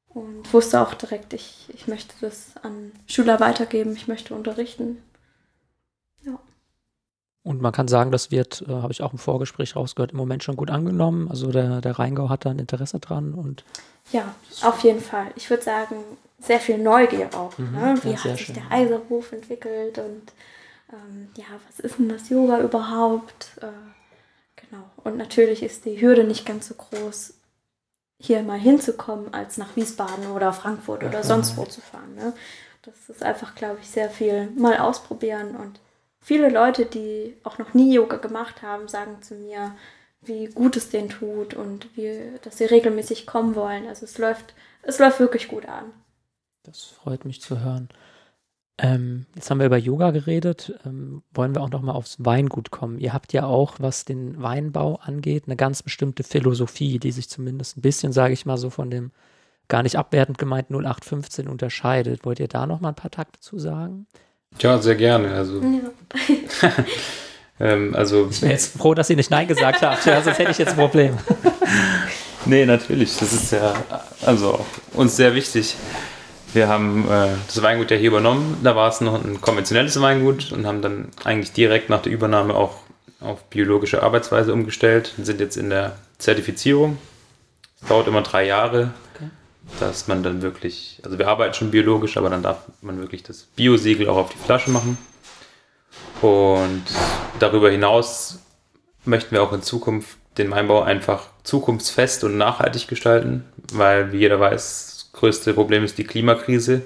Und 0.09 0.53
wusste 0.53 0.81
auch 0.81 0.95
direkt, 0.95 1.33
ich, 1.35 1.69
ich 1.73 1.87
möchte 1.87 2.15
das 2.21 2.57
an 2.63 2.93
Schüler 3.07 3.39
weitergeben, 3.39 3.93
ich 3.95 4.09
möchte 4.09 4.35
unterrichten. 4.35 5.01
Und 7.43 7.63
man 7.63 7.73
kann 7.73 7.89
sagen, 7.89 8.11
das 8.11 8.31
wird, 8.31 8.65
äh, 8.69 8.73
habe 8.73 8.93
ich 8.93 9.03
auch 9.03 9.13
im 9.13 9.19
Vorgespräch 9.19 9.75
rausgehört, 9.75 10.13
im 10.13 10.19
Moment 10.19 10.45
schon 10.45 10.57
gut 10.57 10.71
angenommen. 10.71 11.29
Also 11.31 11.51
der, 11.51 11.81
der 11.81 11.99
Rheingau 11.99 12.29
hat 12.29 12.45
da 12.45 12.51
ein 12.51 12.59
Interesse 12.59 13.01
dran 13.01 13.33
und 13.33 13.65
Ja, 14.13 14.35
auf 14.63 14.81
jeden 14.81 15.01
Fall. 15.01 15.29
Ich 15.37 15.49
würde 15.49 15.63
sagen, 15.63 15.97
sehr 16.39 16.61
viel 16.61 16.79
Neugier 16.79 17.31
auch. 17.35 17.57
Mhm, 17.57 17.73
ne? 17.73 17.95
Wie 18.03 18.17
hat 18.17 18.37
sich 18.37 18.47
schön. 18.47 18.57
der 18.57 18.71
Eiserhof 18.71 19.33
entwickelt 19.33 19.99
und 19.99 20.33
ähm, 20.93 21.29
ja, 21.37 21.45
was 21.67 21.81
ist 21.81 21.99
denn 21.99 22.09
das 22.09 22.29
Yoga 22.29 22.61
überhaupt? 22.61 23.53
Äh, 23.63 23.67
genau. 24.57 24.85
Und 25.05 25.17
natürlich 25.17 25.63
ist 25.63 25.87
die 25.87 26.01
Hürde 26.01 26.25
nicht 26.25 26.45
ganz 26.45 26.69
so 26.69 26.75
groß, 26.75 27.35
hier 28.19 28.43
mal 28.43 28.59
hinzukommen, 28.59 29.33
als 29.33 29.57
nach 29.57 29.77
Wiesbaden 29.77 30.31
oder 30.33 30.53
Frankfurt 30.53 31.05
oder 31.05 31.23
sonst 31.23 31.57
wo 31.57 31.65
zu 31.65 31.81
fahren. 31.81 32.15
Ne? 32.17 32.35
Das 32.83 33.09
ist 33.09 33.23
einfach, 33.23 33.55
glaube 33.55 33.79
ich, 33.81 33.89
sehr 33.89 34.11
viel 34.11 34.51
mal 34.51 34.79
ausprobieren 34.79 35.57
und 35.57 35.81
viele 36.21 36.49
Leute, 36.49 36.87
die 36.87 37.37
auch 37.45 37.59
noch 37.59 37.75
nie 37.75 37.95
Yoga 37.95 38.17
gemacht 38.17 38.62
haben, 38.62 38.89
sagen 38.89 39.23
zu 39.23 39.35
mir, 39.35 39.75
wie 40.23 40.47
gut 40.47 40.77
es 40.77 40.91
denen 40.91 41.09
tut 41.09 41.55
und 41.55 41.97
wie, 41.97 42.19
dass 42.43 42.59
sie 42.59 42.67
regelmäßig 42.67 43.27
kommen 43.27 43.55
wollen. 43.55 43.87
Also 43.87 44.05
es 44.05 44.19
läuft, 44.19 44.55
es 44.83 44.99
läuft 44.99 45.21
wirklich 45.21 45.49
gut 45.49 45.67
an. 45.67 45.93
Das 46.62 46.85
freut 46.85 47.25
mich 47.25 47.41
zu 47.41 47.61
hören. 47.61 47.89
Ähm, 48.77 49.27
jetzt 49.35 49.50
haben 49.50 49.59
wir 49.59 49.67
über 49.67 49.77
Yoga 49.77 50.11
geredet. 50.11 50.79
Ähm, 50.85 51.23
wollen 51.33 51.55
wir 51.55 51.62
auch 51.62 51.71
noch 51.71 51.83
mal 51.83 51.93
aufs 51.93 52.17
Weingut 52.19 52.71
kommen? 52.71 52.99
Ihr 52.99 53.12
habt 53.12 53.33
ja 53.33 53.45
auch, 53.45 53.75
was 53.79 54.05
den 54.05 54.41
Weinbau 54.43 54.97
angeht, 54.97 55.45
eine 55.47 55.57
ganz 55.57 55.83
bestimmte 55.83 56.23
Philosophie, 56.23 56.99
die 56.99 57.12
sich 57.12 57.29
zumindest 57.29 57.77
ein 57.77 57.83
bisschen, 57.83 58.12
sage 58.12 58.33
ich 58.35 58.47
mal, 58.47 58.57
so 58.57 58.71
von 58.71 58.91
dem 58.91 59.12
gar 59.69 59.83
nicht 59.83 59.97
abwertend 59.97 60.39
gemeint 60.39 60.71
0815 60.71 61.49
unterscheidet. 61.49 62.25
Wollt 62.25 62.41
ihr 62.41 62.49
da 62.49 62.67
noch 62.67 62.81
mal 62.81 62.91
ein 62.91 62.95
paar 62.95 63.11
Takte 63.11 63.41
zu 63.41 63.59
sagen? 63.59 64.07
Ja, 64.59 64.78
sehr 64.78 64.97
gerne. 64.97 65.33
Also, 65.35 65.61
Ja. 65.61 66.73
ähm, 67.61 67.95
also 67.95 68.28
Ich 68.30 68.42
wäre 68.42 68.52
jetzt 68.52 68.76
froh, 68.76 68.95
dass 68.95 69.09
ihr 69.11 69.16
nicht 69.16 69.30
Nein 69.30 69.49
gesagt 69.49 69.83
habt, 69.83 70.04
ja, 70.07 70.21
sonst 70.21 70.38
hätte 70.38 70.50
ich 70.50 70.59
jetzt 70.59 70.71
ein 70.71 70.76
Problem. 70.76 71.16
Nee, 72.47 72.64
natürlich. 72.64 73.19
Das 73.19 73.35
ist 73.35 73.52
ja 73.52 73.75
also 74.25 74.64
uns 74.95 75.14
sehr 75.14 75.35
wichtig. 75.35 75.76
Wir 76.52 76.69
haben 76.69 77.04
äh, 77.11 77.28
das 77.47 77.62
Weingut 77.62 77.90
ja 77.90 77.99
hier 77.99 78.09
übernommen. 78.09 78.59
Da 78.64 78.75
war 78.75 78.88
es 78.88 79.00
noch 79.00 79.23
ein 79.23 79.40
konventionelles 79.40 80.00
Weingut 80.00 80.50
und 80.50 80.66
haben 80.66 80.80
dann 80.83 81.09
eigentlich 81.23 81.52
direkt 81.52 81.90
nach 81.90 82.02
der 82.02 82.12
Übernahme 82.12 82.54
auch 82.54 82.76
auf 83.21 83.45
biologische 83.45 84.02
Arbeitsweise 84.02 84.52
umgestellt 84.52 85.12
und 85.19 85.26
sind 85.26 85.38
jetzt 85.38 85.57
in 85.57 85.69
der 85.71 85.97
Zertifizierung. 86.19 86.97
Es 87.83 87.88
dauert 87.88 88.09
immer 88.09 88.23
drei 88.23 88.47
Jahre. 88.47 88.92
Dass 89.79 90.09
man 90.09 90.23
dann 90.23 90.43
wirklich, 90.43 91.00
also 91.05 91.19
wir 91.19 91.29
arbeiten 91.29 91.55
schon 91.55 91.71
biologisch, 91.71 92.17
aber 92.17 92.31
dann 92.31 92.43
darf 92.43 92.65
man 92.83 93.00
wirklich 93.00 93.23
das 93.23 93.43
Biosiegel 93.57 94.09
auch 94.09 94.17
auf 94.17 94.31
die 94.31 94.39
Flasche 94.39 94.71
machen. 94.71 94.99
Und 96.21 96.85
darüber 97.39 97.71
hinaus 97.71 98.41
möchten 99.05 99.33
wir 99.33 99.43
auch 99.43 99.53
in 99.53 99.62
Zukunft 99.62 100.19
den 100.39 100.50
Weinbau 100.50 100.83
einfach 100.83 101.27
zukunftsfest 101.43 102.25
und 102.25 102.37
nachhaltig 102.37 102.89
gestalten, 102.89 103.45
weil 103.73 104.12
wie 104.12 104.19
jeder 104.19 104.41
weiß, 104.41 105.09
das 105.12 105.12
größte 105.12 105.55
Problem 105.55 105.85
ist 105.85 105.99
die 105.99 106.05
Klimakrise 106.05 106.83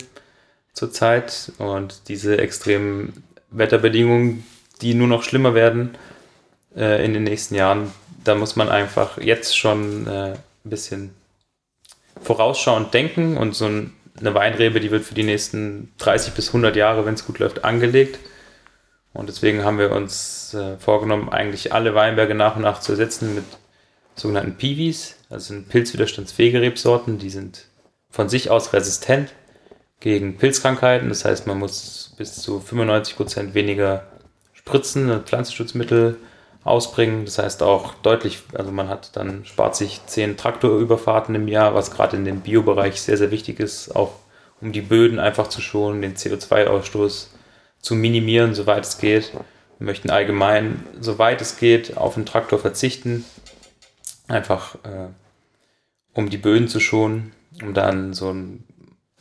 zurzeit 0.73 1.53
und 1.59 2.09
diese 2.09 2.38
extremen 2.38 3.25
Wetterbedingungen, 3.50 4.45
die 4.81 4.95
nur 4.95 5.07
noch 5.07 5.23
schlimmer 5.23 5.55
werden 5.55 5.97
äh, 6.76 7.05
in 7.05 7.12
den 7.12 7.25
nächsten 7.25 7.55
Jahren. 7.55 7.93
Da 8.25 8.35
muss 8.35 8.57
man 8.57 8.69
einfach 8.69 9.19
jetzt 9.19 9.57
schon 9.57 10.07
äh, 10.07 10.33
ein 10.33 10.38
bisschen 10.64 11.14
vorausschauend 12.25 12.93
denken 12.93 13.37
und 13.37 13.54
so 13.54 13.66
ein, 13.66 13.93
eine 14.19 14.35
Weinrebe, 14.35 14.81
die 14.81 14.90
wird 14.90 15.04
für 15.04 15.14
die 15.14 15.23
nächsten 15.23 15.93
30 15.99 16.35
bis 16.35 16.49
100 16.49 16.76
Jahre, 16.76 17.07
wenn 17.07 17.14
es 17.14 17.26
gut 17.26 17.38
läuft, 17.38 17.64
angelegt. 17.64 18.19
Und 19.12 19.28
deswegen 19.28 19.64
haben 19.64 19.78
wir 19.78 19.93
uns 19.93 20.54
äh, 20.54 20.76
vorgenommen, 20.78 21.28
eigentlich 21.28 21.73
alle 21.73 21.95
Weinberge 21.95 22.35
nach 22.35 22.57
und 22.57 22.62
nach 22.62 22.81
zu 22.81 22.93
ersetzen 22.93 23.35
mit 23.35 23.45
sogenannten 24.16 24.57
Piwis. 24.57 25.16
Das 25.31 25.47
sind 25.47 25.69
pilzwiderstandsfähige 25.69 26.61
Rebsorten, 26.61 27.19
die 27.19 27.31
sind 27.31 27.66
von 28.11 28.28
sich 28.28 28.50
aus 28.50 28.73
resistent 28.73 29.33
gegen 30.00 30.37
Pilzkrankheiten. 30.37 31.09
Das 31.09 31.25
heißt, 31.25 31.47
man 31.47 31.59
muss 31.59 32.14
bis 32.16 32.35
zu 32.40 32.61
95 32.61 33.16
Prozent 33.16 33.54
weniger 33.54 34.07
Spritzen 34.52 35.11
und 35.11 35.28
Pflanzenschutzmittel 35.28 36.16
ausbringen. 36.64 37.25
Das 37.25 37.38
heißt 37.38 37.62
auch 37.62 37.94
deutlich, 38.02 38.42
also 38.54 38.73
man 38.73 38.88
hat 38.88 39.16
dann, 39.16 39.44
spart 39.44 39.76
sich 39.76 40.00
10 40.06 40.37
Traktorüberfahrten 40.37 41.35
im 41.35 41.49
Jahr, 41.49 41.75
was 41.75 41.90
gerade 41.90 42.16
in 42.16 42.25
dem 42.25 42.40
Biobereich 42.40 43.00
sehr, 43.00 43.16
sehr 43.16 43.30
wichtig 43.30 43.61
ist, 43.61 43.94
auch 43.94 44.12
um 44.61 44.72
die 44.72 44.81
Böden 44.81 45.18
einfach 45.18 45.48
zu 45.48 45.61
schonen, 45.61 46.03
den 46.03 46.16
CO2-Ausstoß 46.16 47.29
zu 47.81 47.94
minimieren, 47.94 48.55
soweit 48.55 48.85
es 48.85 48.98
geht. 48.98 49.33
Wir 49.79 49.87
möchten 49.87 50.11
allgemein, 50.11 50.85
soweit 51.00 51.40
es 51.40 51.59
geht, 51.59 51.96
auf 51.96 52.14
den 52.14 52.24
Traktor 52.24 52.59
verzichten. 52.59 53.24
Einfach, 54.27 54.77
äh, 54.85 55.09
um 56.14 56.31
die 56.31 56.38
Böden 56.38 56.68
zu 56.68 56.81
schonen, 56.81 57.33
um 57.61 57.74
dann 57.74 58.14
so 58.14 58.31
ein, 58.31 58.64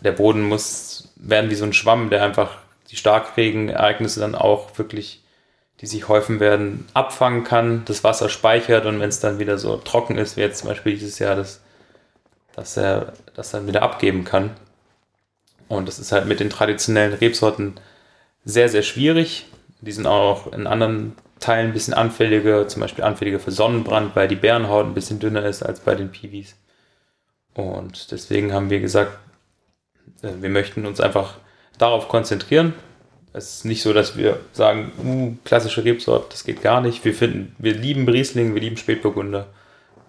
der 0.01 0.13
Boden 0.13 0.43
muss 0.43 1.13
werden 1.15 1.49
wie 1.49 1.55
so 1.55 1.65
ein 1.65 1.73
Schwamm, 1.73 2.09
der 2.09 2.23
einfach 2.23 2.57
die 2.89 2.95
Starkregenereignisse 2.95 4.19
dann 4.19 4.35
auch 4.35 4.77
wirklich, 4.77 5.22
die 5.83 5.87
sich 5.87 6.07
häufen 6.07 6.39
werden, 6.39 6.87
abfangen 6.93 7.43
kann, 7.43 7.83
das 7.83 8.05
Wasser 8.05 8.29
speichert 8.29 8.85
und 8.85 9.01
wenn 9.01 9.09
es 9.09 9.19
dann 9.19 9.37
wieder 9.37 9.57
so 9.57 9.75
trocken 9.75 10.17
ist, 10.17 10.37
wie 10.37 10.41
jetzt 10.41 10.59
zum 10.59 10.69
Beispiel 10.69 10.93
dieses 10.93 11.19
Jahr, 11.19 11.35
das, 11.35 11.59
dass 12.55 12.77
er 12.77 13.11
das 13.35 13.51
dann 13.51 13.67
wieder 13.67 13.81
abgeben 13.81 14.23
kann. 14.23 14.51
Und 15.67 15.89
das 15.89 15.99
ist 15.99 16.13
halt 16.13 16.25
mit 16.25 16.39
den 16.39 16.49
traditionellen 16.49 17.11
Rebsorten 17.11 17.73
sehr, 18.45 18.69
sehr 18.69 18.81
schwierig. 18.81 19.45
Die 19.81 19.91
sind 19.91 20.07
auch 20.07 20.53
in 20.53 20.67
anderen 20.67 21.17
Teilen 21.41 21.71
ein 21.71 21.73
bisschen 21.73 21.93
anfälliger, 21.93 22.65
zum 22.69 22.81
Beispiel 22.81 23.03
anfälliger 23.03 23.41
für 23.41 23.51
Sonnenbrand, 23.51 24.15
weil 24.15 24.29
die 24.29 24.37
Bärenhaut 24.37 24.85
ein 24.85 24.93
bisschen 24.93 25.19
dünner 25.19 25.43
ist 25.45 25.63
als 25.63 25.81
bei 25.81 25.95
den 25.95 26.11
Piwis. 26.11 26.55
Und 27.55 28.09
deswegen 28.09 28.53
haben 28.53 28.69
wir 28.69 28.79
gesagt, 28.79 29.19
äh, 30.21 30.29
wir 30.39 30.49
möchten 30.49 30.85
uns 30.85 31.01
einfach 31.01 31.39
darauf 31.77 32.07
konzentrieren. 32.07 32.73
Es 33.33 33.55
ist 33.55 33.65
nicht 33.65 33.81
so, 33.81 33.93
dass 33.93 34.15
wir 34.15 34.39
sagen, 34.51 34.91
uh, 35.03 35.35
klassische 35.43 35.83
Rebsort, 35.83 36.31
das 36.31 36.43
geht 36.43 36.61
gar 36.61 36.81
nicht. 36.81 37.03
Wir 37.03 37.13
finden, 37.13 37.55
wir 37.57 37.73
lieben 37.73 38.07
Riesling, 38.07 38.53
wir 38.53 38.61
lieben 38.61 38.77
Spätburgunder. 38.77 39.47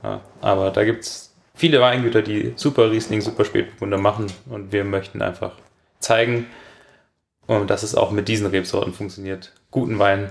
Ja, 0.03 0.21
aber 0.43 0.71
da 0.71 0.85
gibt 0.85 1.05
es 1.05 1.35
viele 1.55 1.81
Weingüter, 1.81 2.21
die 2.21 2.53
super 2.57 2.91
Riesling, 2.91 3.23
super 3.23 3.47
Spätburgunder 3.47 3.97
machen 3.97 4.27
und 4.51 4.73
wir 4.73 4.85
möchten 4.85 5.23
einfach 5.23 5.53
zeigen, 6.01 6.47
und 7.47 7.69
dass 7.71 7.83
es 7.83 7.95
auch 7.95 8.11
mit 8.11 8.29
diesen 8.29 8.47
Rebsorten 8.47 8.93
funktioniert, 8.93 9.53
guten 9.71 9.99
Wein 9.99 10.31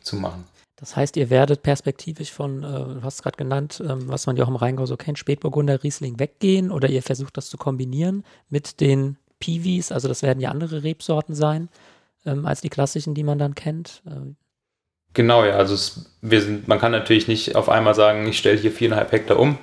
zu 0.00 0.16
machen. 0.16 0.44
Das 0.76 0.94
heißt, 0.94 1.16
ihr 1.16 1.30
werdet 1.30 1.62
perspektivisch 1.62 2.32
von, 2.32 2.62
äh, 2.62 2.66
du 2.66 3.02
hast 3.02 3.14
es 3.14 3.22
gerade 3.22 3.38
genannt, 3.38 3.82
ähm, 3.84 4.08
was 4.08 4.26
man 4.26 4.36
ja 4.36 4.44
auch 4.44 4.48
im 4.48 4.56
Rheingau 4.56 4.84
so 4.86 4.96
kennt, 4.96 5.18
Spätburgunder, 5.18 5.82
Riesling 5.82 6.18
weggehen 6.18 6.70
oder 6.70 6.88
ihr 6.88 7.02
versucht 7.02 7.36
das 7.36 7.48
zu 7.48 7.56
kombinieren 7.56 8.24
mit 8.50 8.80
den 8.80 9.16
Piwis, 9.38 9.92
also 9.92 10.08
das 10.08 10.22
werden 10.22 10.40
ja 10.40 10.50
andere 10.50 10.82
Rebsorten 10.82 11.34
sein 11.34 11.68
ähm, 12.24 12.46
als 12.46 12.60
die 12.60 12.70
klassischen, 12.70 13.14
die 13.14 13.24
man 13.24 13.38
dann 13.38 13.54
kennt. 13.54 14.02
Äh, 14.06 14.34
Genau, 15.16 15.46
ja, 15.46 15.54
also 15.54 15.72
es, 15.72 16.10
wir 16.20 16.42
sind, 16.42 16.68
man 16.68 16.78
kann 16.78 16.92
natürlich 16.92 17.26
nicht 17.26 17.56
auf 17.56 17.70
einmal 17.70 17.94
sagen, 17.94 18.26
ich 18.26 18.36
stelle 18.36 18.58
hier 18.58 18.70
viereinhalb 18.70 19.12
Hektar 19.12 19.38
um. 19.38 19.56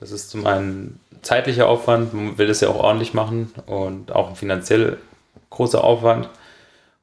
Das 0.00 0.10
ist 0.10 0.28
zum 0.28 0.46
einen 0.46 1.00
zeitlicher 1.22 1.66
Aufwand, 1.66 2.12
man 2.12 2.36
will 2.36 2.50
es 2.50 2.60
ja 2.60 2.68
auch 2.68 2.76
ordentlich 2.76 3.14
machen 3.14 3.50
und 3.64 4.12
auch 4.12 4.36
finanziell 4.36 4.98
großer 5.48 5.82
Aufwand. 5.82 6.28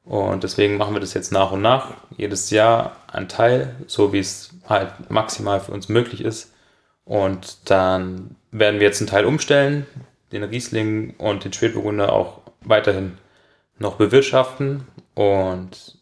Und 0.04 0.44
deswegen 0.44 0.78
machen 0.78 0.94
wir 0.94 1.00
das 1.00 1.16
jetzt 1.16 1.32
nach 1.32 1.52
und 1.52 1.64
nach. 1.64 1.96
Jedes 2.16 2.52
Jahr 2.52 2.96
ein 3.12 3.28
Teil, 3.28 3.76
so 3.88 4.14
wie 4.14 4.20
es 4.20 4.52
halt 4.68 5.10
maximal 5.10 5.60
für 5.60 5.72
uns 5.72 5.90
möglich 5.90 6.22
ist. 6.24 6.54
Und 7.06 7.72
dann 7.72 8.36
werden 8.52 8.80
wir 8.80 8.86
jetzt 8.86 9.02
einen 9.02 9.10
Teil 9.10 9.26
umstellen, 9.26 9.88
den 10.32 10.44
Riesling 10.44 11.16
und 11.18 11.44
den 11.44 11.54
Spätburgunder 11.54 12.14
auch 12.14 12.40
weiterhin 12.62 13.18
noch 13.78 13.96
bewirtschaften. 13.96 14.86
Und 15.16 15.98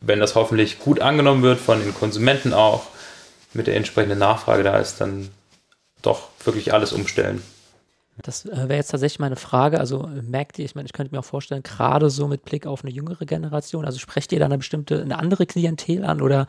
wenn 0.00 0.20
das 0.20 0.34
hoffentlich 0.34 0.78
gut 0.78 1.00
angenommen 1.00 1.42
wird 1.42 1.58
von 1.58 1.80
den 1.80 1.94
Konsumenten 1.94 2.52
auch, 2.52 2.86
mit 3.54 3.66
der 3.66 3.76
entsprechenden 3.76 4.18
Nachfrage 4.18 4.62
da 4.62 4.78
ist, 4.78 5.00
dann 5.00 5.30
doch 6.02 6.28
wirklich 6.44 6.72
alles 6.72 6.92
umstellen. 6.92 7.42
Das 8.22 8.46
äh, 8.46 8.68
wäre 8.68 8.76
jetzt 8.76 8.90
tatsächlich 8.90 9.18
meine 9.18 9.36
Frage. 9.36 9.78
Also 9.78 10.04
äh, 10.04 10.22
merkt 10.22 10.58
ihr, 10.58 10.64
ich 10.64 10.74
meine, 10.74 10.86
ich 10.86 10.92
könnte 10.92 11.14
mir 11.14 11.20
auch 11.20 11.24
vorstellen, 11.24 11.62
gerade 11.62 12.08
so 12.10 12.28
mit 12.28 12.44
Blick 12.44 12.66
auf 12.66 12.82
eine 12.82 12.92
jüngere 12.92 13.26
Generation, 13.26 13.84
also 13.84 13.98
sprecht 13.98 14.32
ihr 14.32 14.38
da 14.38 14.46
eine 14.46 14.58
bestimmte, 14.58 15.00
eine 15.00 15.18
andere 15.18 15.46
Klientel 15.46 16.04
an 16.04 16.22
oder 16.22 16.46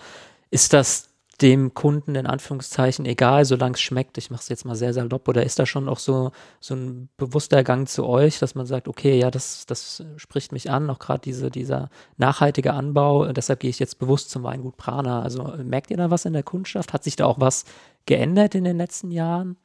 ist 0.50 0.74
das 0.74 1.10
dem 1.42 1.74
Kunden 1.74 2.16
in 2.16 2.26
Anführungszeichen 2.26 3.06
egal, 3.06 3.46
solange 3.46 3.76
es 3.76 3.82
schmeckt? 3.82 4.18
Ich 4.18 4.32
mache 4.32 4.42
es 4.42 4.50
jetzt 4.50 4.66
mal 4.66 4.76
sehr 4.76 4.94
salopp. 4.94 5.28
Oder 5.28 5.44
ist 5.44 5.60
da 5.60 5.66
schon 5.66 5.88
auch 5.88 6.00
so, 6.00 6.32
so 6.60 6.76
ein 6.76 7.10
bewusster 7.18 7.64
Gang 7.64 7.88
zu 7.88 8.06
euch, 8.08 8.40
dass 8.40 8.56
man 8.56 8.66
sagt, 8.66 8.88
okay, 8.88 9.20
ja, 9.20 9.30
das, 9.30 9.66
das 9.68 10.04
spricht 10.18 10.52
mich 10.52 10.72
an, 10.72 10.90
auch 10.90 11.00
gerade 11.00 11.22
diese, 11.22 11.52
dieser 11.52 11.90
nachhaltige 12.18 12.74
Anbau, 12.74 13.32
deshalb 13.32 13.60
gehe 13.60 13.70
ich 13.70 13.80
jetzt 13.80 14.00
bewusst 14.00 14.32
zum 14.32 14.44
Weingut 14.44 14.78
Prana. 14.78 15.22
Also 15.22 15.54
merkt 15.64 15.92
ihr 15.92 15.98
da 15.98 16.10
was 16.10 16.26
in 16.26 16.34
der 16.34 16.44
Kundschaft? 16.44 16.94
Hat 16.94 17.04
sich 17.04 17.16
da 17.16 17.26
auch 17.26 17.40
was 17.40 17.66
geändert 18.06 18.56
in 18.56 18.64
den 18.64 18.78
letzten 18.78 19.12
Jahren? 19.12 19.58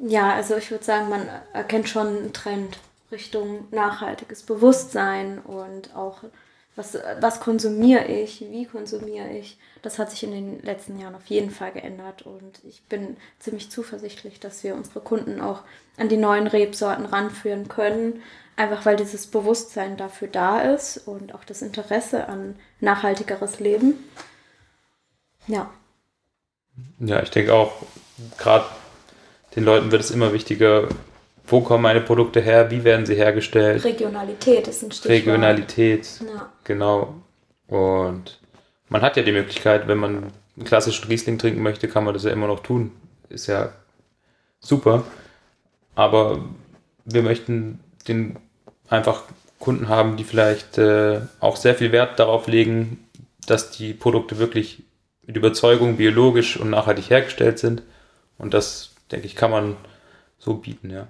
Ja, 0.00 0.32
also 0.34 0.56
ich 0.56 0.70
würde 0.70 0.84
sagen, 0.84 1.08
man 1.10 1.22
erkennt 1.52 1.88
schon 1.88 2.06
einen 2.06 2.32
Trend 2.32 2.78
Richtung 3.10 3.66
nachhaltiges 3.70 4.42
Bewusstsein 4.42 5.38
und 5.38 5.94
auch 5.94 6.22
was, 6.78 6.96
was 7.20 7.40
konsumiere 7.40 8.04
ich, 8.04 8.40
wie 8.40 8.64
konsumiere 8.64 9.30
ich. 9.30 9.58
Das 9.82 9.98
hat 9.98 10.10
sich 10.12 10.22
in 10.22 10.30
den 10.30 10.62
letzten 10.62 10.98
Jahren 10.98 11.16
auf 11.16 11.26
jeden 11.26 11.50
Fall 11.50 11.72
geändert 11.72 12.22
und 12.22 12.60
ich 12.64 12.82
bin 12.84 13.16
ziemlich 13.40 13.70
zuversichtlich, 13.70 14.38
dass 14.38 14.62
wir 14.62 14.76
unsere 14.76 15.00
Kunden 15.00 15.40
auch 15.40 15.62
an 15.96 16.08
die 16.08 16.16
neuen 16.16 16.46
Rebsorten 16.46 17.04
ranführen 17.04 17.66
können, 17.68 18.22
einfach 18.56 18.86
weil 18.86 18.96
dieses 18.96 19.26
Bewusstsein 19.26 19.96
dafür 19.96 20.28
da 20.28 20.60
ist 20.60 20.98
und 21.08 21.34
auch 21.34 21.44
das 21.44 21.62
Interesse 21.62 22.28
an 22.28 22.54
nachhaltigeres 22.80 23.58
Leben. 23.58 23.94
Ja. 25.48 25.70
Ja, 27.00 27.22
ich 27.22 27.30
denke 27.30 27.54
auch, 27.54 27.72
gerade 28.38 28.66
den 29.56 29.64
Leuten 29.64 29.90
wird 29.90 30.02
es 30.02 30.12
immer 30.12 30.32
wichtiger, 30.32 30.88
wo 31.48 31.60
kommen 31.62 31.82
meine 31.82 32.00
Produkte 32.00 32.40
her, 32.40 32.70
wie 32.70 32.84
werden 32.84 33.06
sie 33.06 33.14
hergestellt. 33.14 33.84
Regionalität 33.84 34.68
ist 34.68 34.82
ein 34.82 34.92
Stichwort. 34.92 35.10
Regionalität, 35.18 36.08
Ja. 36.20 36.52
genau. 36.64 37.14
Und 37.66 38.40
man 38.88 39.02
hat 39.02 39.16
ja 39.16 39.22
die 39.22 39.32
Möglichkeit, 39.32 39.88
wenn 39.88 39.98
man 39.98 40.32
einen 40.56 40.64
klassischen 40.64 41.08
Riesling 41.08 41.38
trinken 41.38 41.62
möchte, 41.62 41.88
kann 41.88 42.04
man 42.04 42.14
das 42.14 42.24
ja 42.24 42.30
immer 42.30 42.46
noch 42.46 42.60
tun. 42.60 42.92
Ist 43.28 43.46
ja 43.46 43.72
super. 44.60 45.04
Aber 45.94 46.44
wir 47.04 47.22
möchten 47.22 47.80
den 48.06 48.38
einfach 48.88 49.24
Kunden 49.58 49.88
haben, 49.88 50.16
die 50.16 50.24
vielleicht 50.24 50.78
äh, 50.78 51.20
auch 51.40 51.56
sehr 51.56 51.74
viel 51.74 51.92
Wert 51.92 52.18
darauf 52.18 52.46
legen, 52.46 53.06
dass 53.46 53.70
die 53.70 53.92
Produkte 53.92 54.38
wirklich 54.38 54.82
mit 55.26 55.36
Überzeugung 55.36 55.96
biologisch 55.96 56.58
und 56.58 56.70
nachhaltig 56.70 57.10
hergestellt 57.10 57.58
sind. 57.58 57.82
Und 58.38 58.54
das, 58.54 58.94
denke 59.10 59.26
ich, 59.26 59.34
kann 59.36 59.50
man 59.50 59.76
so 60.38 60.54
bieten, 60.54 60.90
ja. 60.90 61.08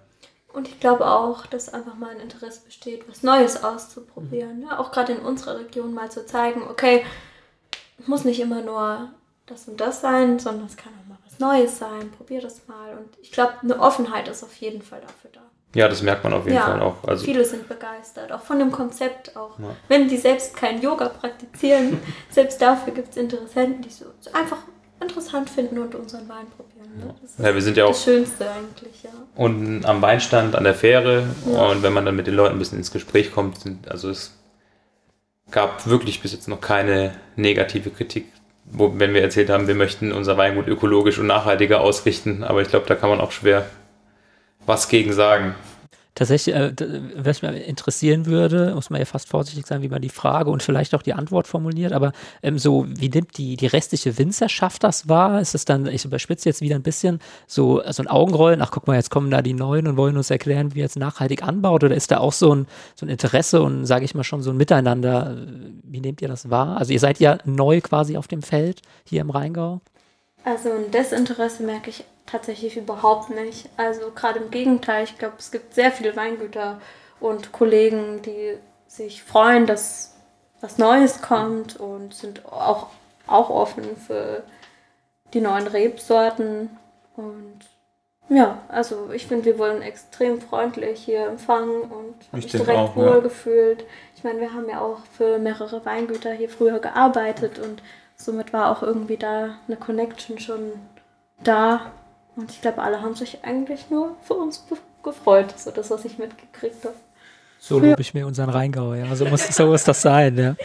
Und 0.59 0.67
ich 0.67 0.81
glaube 0.81 1.07
auch, 1.07 1.47
dass 1.47 1.73
einfach 1.73 1.95
mal 1.95 2.11
ein 2.11 2.19
Interesse 2.19 2.63
besteht, 2.65 3.09
was 3.09 3.23
Neues 3.23 3.63
auszuprobieren. 3.63 4.67
Ja, 4.69 4.81
auch 4.81 4.91
gerade 4.91 5.13
in 5.13 5.21
unserer 5.21 5.57
Region 5.61 5.95
mal 5.95 6.11
zu 6.11 6.27
zeigen, 6.27 6.65
okay, 6.69 7.07
es 8.01 8.09
muss 8.09 8.25
nicht 8.25 8.41
immer 8.41 8.61
nur 8.61 9.09
das 9.47 9.69
und 9.69 9.81
das 9.81 10.01
sein, 10.01 10.41
sondern 10.41 10.67
es 10.67 10.77
kann 10.77 10.93
auch 11.01 11.09
mal 11.09 11.19
was 11.25 11.39
Neues 11.39 11.79
sein. 11.79 12.11
Probier 12.11 12.41
das 12.41 12.67
mal. 12.67 12.99
Und 12.99 13.17
ich 13.23 13.31
glaube, 13.31 13.53
eine 13.63 13.79
Offenheit 13.79 14.27
ist 14.27 14.43
auf 14.43 14.57
jeden 14.57 14.83
Fall 14.83 15.01
dafür 15.01 15.31
da. 15.33 15.43
Ja, 15.79 15.87
das 15.87 16.03
merkt 16.03 16.25
man 16.25 16.33
auf 16.33 16.45
jeden 16.45 16.57
ja, 16.57 16.65
Fall 16.65 16.83
auch. 16.83 17.05
Also, 17.07 17.25
viele 17.25 17.45
sind 17.45 17.69
begeistert, 17.69 18.33
auch 18.33 18.43
von 18.43 18.59
dem 18.59 18.73
Konzept 18.73 19.37
auch. 19.37 19.57
Ja. 19.61 19.77
Wenn 19.87 20.09
die 20.09 20.17
selbst 20.17 20.57
kein 20.57 20.83
Yoga 20.83 21.09
praktizieren, 21.09 22.01
selbst 22.31 22.61
dafür 22.61 22.95
gibt 22.95 23.11
es 23.11 23.17
Interessenten, 23.17 23.83
die 23.83 23.91
so 23.91 24.07
einfach 24.33 24.59
interessant 25.01 25.49
finden 25.51 25.79
und 25.79 25.95
unseren 25.95 26.29
Wein 26.29 26.47
probieren. 26.57 26.99
Ne? 26.99 27.15
Das 27.23 27.31
ist 27.31 27.39
Ja, 27.39 27.55
wir 27.55 27.63
sind 27.63 27.77
ja 27.77 27.85
auch- 27.85 27.91
das 27.91 28.05
Schönste 28.05 28.51
eigentlich, 28.51 29.03
ja. 29.03 29.11
und 29.37 29.85
am 29.87 30.03
Weinstand, 30.03 30.57
an 30.57 30.65
der 30.65 30.75
Fähre. 30.75 31.25
Ja. 31.53 31.67
Und 31.71 31.83
wenn 31.83 31.93
man 31.93 32.05
dann 32.05 32.17
mit 32.17 32.27
den 32.27 32.35
Leuten 32.35 32.57
ein 32.57 32.59
bisschen 32.59 32.79
ins 32.79 32.91
Gespräch 32.91 33.33
kommt, 33.33 33.61
sind, 33.61 33.89
also 33.91 34.11
es 34.11 34.33
gab 35.51 35.87
wirklich 35.87 36.21
bis 36.21 36.33
jetzt 36.33 36.49
noch 36.49 36.61
keine 36.61 37.13
negative 37.37 37.91
Kritik, 37.91 38.27
wo, 38.71 38.93
wenn 38.99 39.15
wir 39.15 39.23
erzählt 39.23 39.49
haben, 39.51 39.67
wir 39.69 39.75
möchten 39.75 40.13
unser 40.13 40.37
Weingut 40.37 40.67
ökologisch 40.69 41.19
und 41.19 41.27
nachhaltiger 41.27 41.81
ausrichten. 41.81 42.45
Aber 42.45 42.61
ich 42.61 42.69
glaube, 42.69 42.87
da 42.87 42.95
kann 42.95 43.09
man 43.09 43.21
auch 43.21 43.33
schwer 43.33 43.67
was 44.67 44.89
gegen 44.89 45.13
sagen. 45.15 45.55
Tatsächlich, 46.19 46.53
äh, 46.53 46.73
was 47.15 47.43
mich 47.43 47.69
interessieren 47.69 48.27
würde, 48.27 48.75
muss 48.75 48.91
man 48.91 48.99
ja 48.99 49.05
fast 49.05 49.29
vorsichtig 49.29 49.69
sein, 49.69 49.83
wie 49.83 49.89
man 49.89 50.03
die 50.03 50.09
Frage 50.09 50.51
und 50.51 50.65
vielleicht 50.65 50.93
auch 50.97 51.03
die 51.03 51.13
Antwort 51.15 51.47
formuliert, 51.47 51.93
aber 51.93 52.11
ähm, 52.43 52.59
so, 52.59 52.87
wie 52.89 53.09
nimmt 53.09 53.39
die, 53.39 53.55
die 53.55 53.69
restliche 53.69 54.19
Winzerschaft 54.19 54.83
das 54.83 55.09
wahr? 55.09 55.41
Ist 55.41 55.55
es 55.55 55.65
dann, 55.65 55.87
ich 55.87 56.05
überspitze 56.05 56.49
jetzt 56.49 56.61
wieder 56.61 56.75
ein 56.75 56.83
bisschen, 56.83 57.21
so, 57.47 57.81
so 57.89 58.03
ein 58.03 58.09
Augenrollen, 58.09 58.61
ach 58.63 58.73
guck 58.73 58.89
mal, 58.89 58.97
jetzt 58.97 59.11
kommen 59.11 59.31
da 59.31 59.43
die 59.43 59.55
Neuen 59.55 59.87
und 59.87 59.97
wollen 59.97 60.17
uns 60.17 60.29
erklären, 60.29 60.75
wie 60.75 60.81
jetzt 60.81 60.97
nachhaltig 60.97 61.45
anbaut, 61.45 61.85
oder 61.85 61.95
ist 61.95 62.11
da 62.11 62.19
auch 62.19 62.33
so 62.33 62.53
ein, 62.53 62.67
so 62.97 63.07
ein 63.07 63.11
Interesse 63.11 63.63
und, 63.63 63.87
sage 63.87 64.05
ich 64.05 64.17
mal, 64.17 64.25
schon 64.25 64.43
so 64.43 64.51
ein 64.51 64.57
Miteinander? 64.57 65.37
Wie 65.85 66.01
nehmt 66.01 66.21
ihr 66.21 66.27
das 66.27 66.51
wahr? 66.51 66.79
Also 66.79 66.93
ihr 66.93 66.99
seid 66.99 67.21
ja 67.21 67.39
neu 67.45 67.81
quasi 67.81 68.17
auf 68.17 68.27
dem 68.27 68.43
Feld 68.43 68.83
hier 69.05 69.21
im 69.21 69.31
Rheingau. 69.31 69.81
Also 70.49 70.73
ein 70.73 70.91
Desinteresse 70.91 71.63
merke 71.63 71.91
ich 71.91 72.05
tatsächlich 72.25 72.79
überhaupt 72.79 73.29
nicht. 73.29 73.69
Also 73.77 74.11
gerade 74.15 74.39
im 74.39 74.51
Gegenteil, 74.51 75.05
ich 75.05 75.19
glaube, 75.19 75.35
es 75.39 75.51
gibt 75.51 75.75
sehr 75.75 75.93
viele 75.93 76.17
Weingüter 76.17 76.81
und 77.21 77.53
Kollegen, 77.53 78.23
die 78.23 78.57
sich 78.87 79.23
freuen, 79.23 79.67
dass 79.67 80.15
was 80.63 80.79
Neues 80.79 81.21
kommt 81.21 81.79
und 81.79 82.15
sind 82.15 82.47
auch, 82.47 82.87
auch 83.27 83.51
offen 83.51 83.85
für 83.99 84.43
die 85.35 85.43
neuen 85.43 85.67
Rebsorten. 85.67 86.71
Und 87.15 87.59
ja, 88.31 88.63
also 88.69 89.11
ich 89.13 89.27
finde, 89.27 89.45
wir 89.45 89.59
wurden 89.59 89.83
extrem 89.83 90.41
freundlich 90.41 91.05
hier 91.05 91.27
empfangen 91.27 91.83
und 91.83 92.15
habe 92.29 92.37
mich 92.37 92.47
direkt 92.47 92.79
auch, 92.79 92.97
wohl 92.97 93.05
ja. 93.05 93.19
gefühlt. 93.19 93.85
Ich 94.17 94.25
meine, 94.25 94.41
wir 94.41 94.55
haben 94.55 94.69
ja 94.71 94.81
auch 94.81 95.01
für 95.13 95.39
mehrere 95.39 95.85
Weingüter 95.85 96.33
hier 96.33 96.49
früher 96.49 96.79
gearbeitet 96.79 97.59
und 97.59 97.83
somit 98.21 98.53
war 98.53 98.71
auch 98.71 98.83
irgendwie 98.83 99.17
da 99.17 99.57
eine 99.67 99.77
Connection 99.77 100.39
schon 100.39 100.73
da. 101.43 101.93
Und 102.37 102.51
ich 102.51 102.61
glaube, 102.61 102.83
alle 102.83 103.01
haben 103.01 103.15
sich 103.15 103.45
eigentlich 103.45 103.91
nur 103.91 104.17
für 104.23 104.35
uns 104.35 104.67
gefreut, 105.03 105.55
so 105.57 105.71
das, 105.71 105.91
was 105.91 106.05
ich 106.05 106.19
mitgekriegt 106.19 106.85
habe. 106.85 106.95
So 107.59 107.79
lobe 107.79 108.01
ich 108.01 108.15
mir 108.15 108.27
unseren 108.27 108.51
Rheingau, 108.51 108.95
ja. 108.95 109.15
So 109.17 109.25
muss, 109.25 109.49
so 109.49 109.67
muss 109.67 109.85
das 109.85 110.03
sein, 110.03 110.37
ja. 110.37 110.57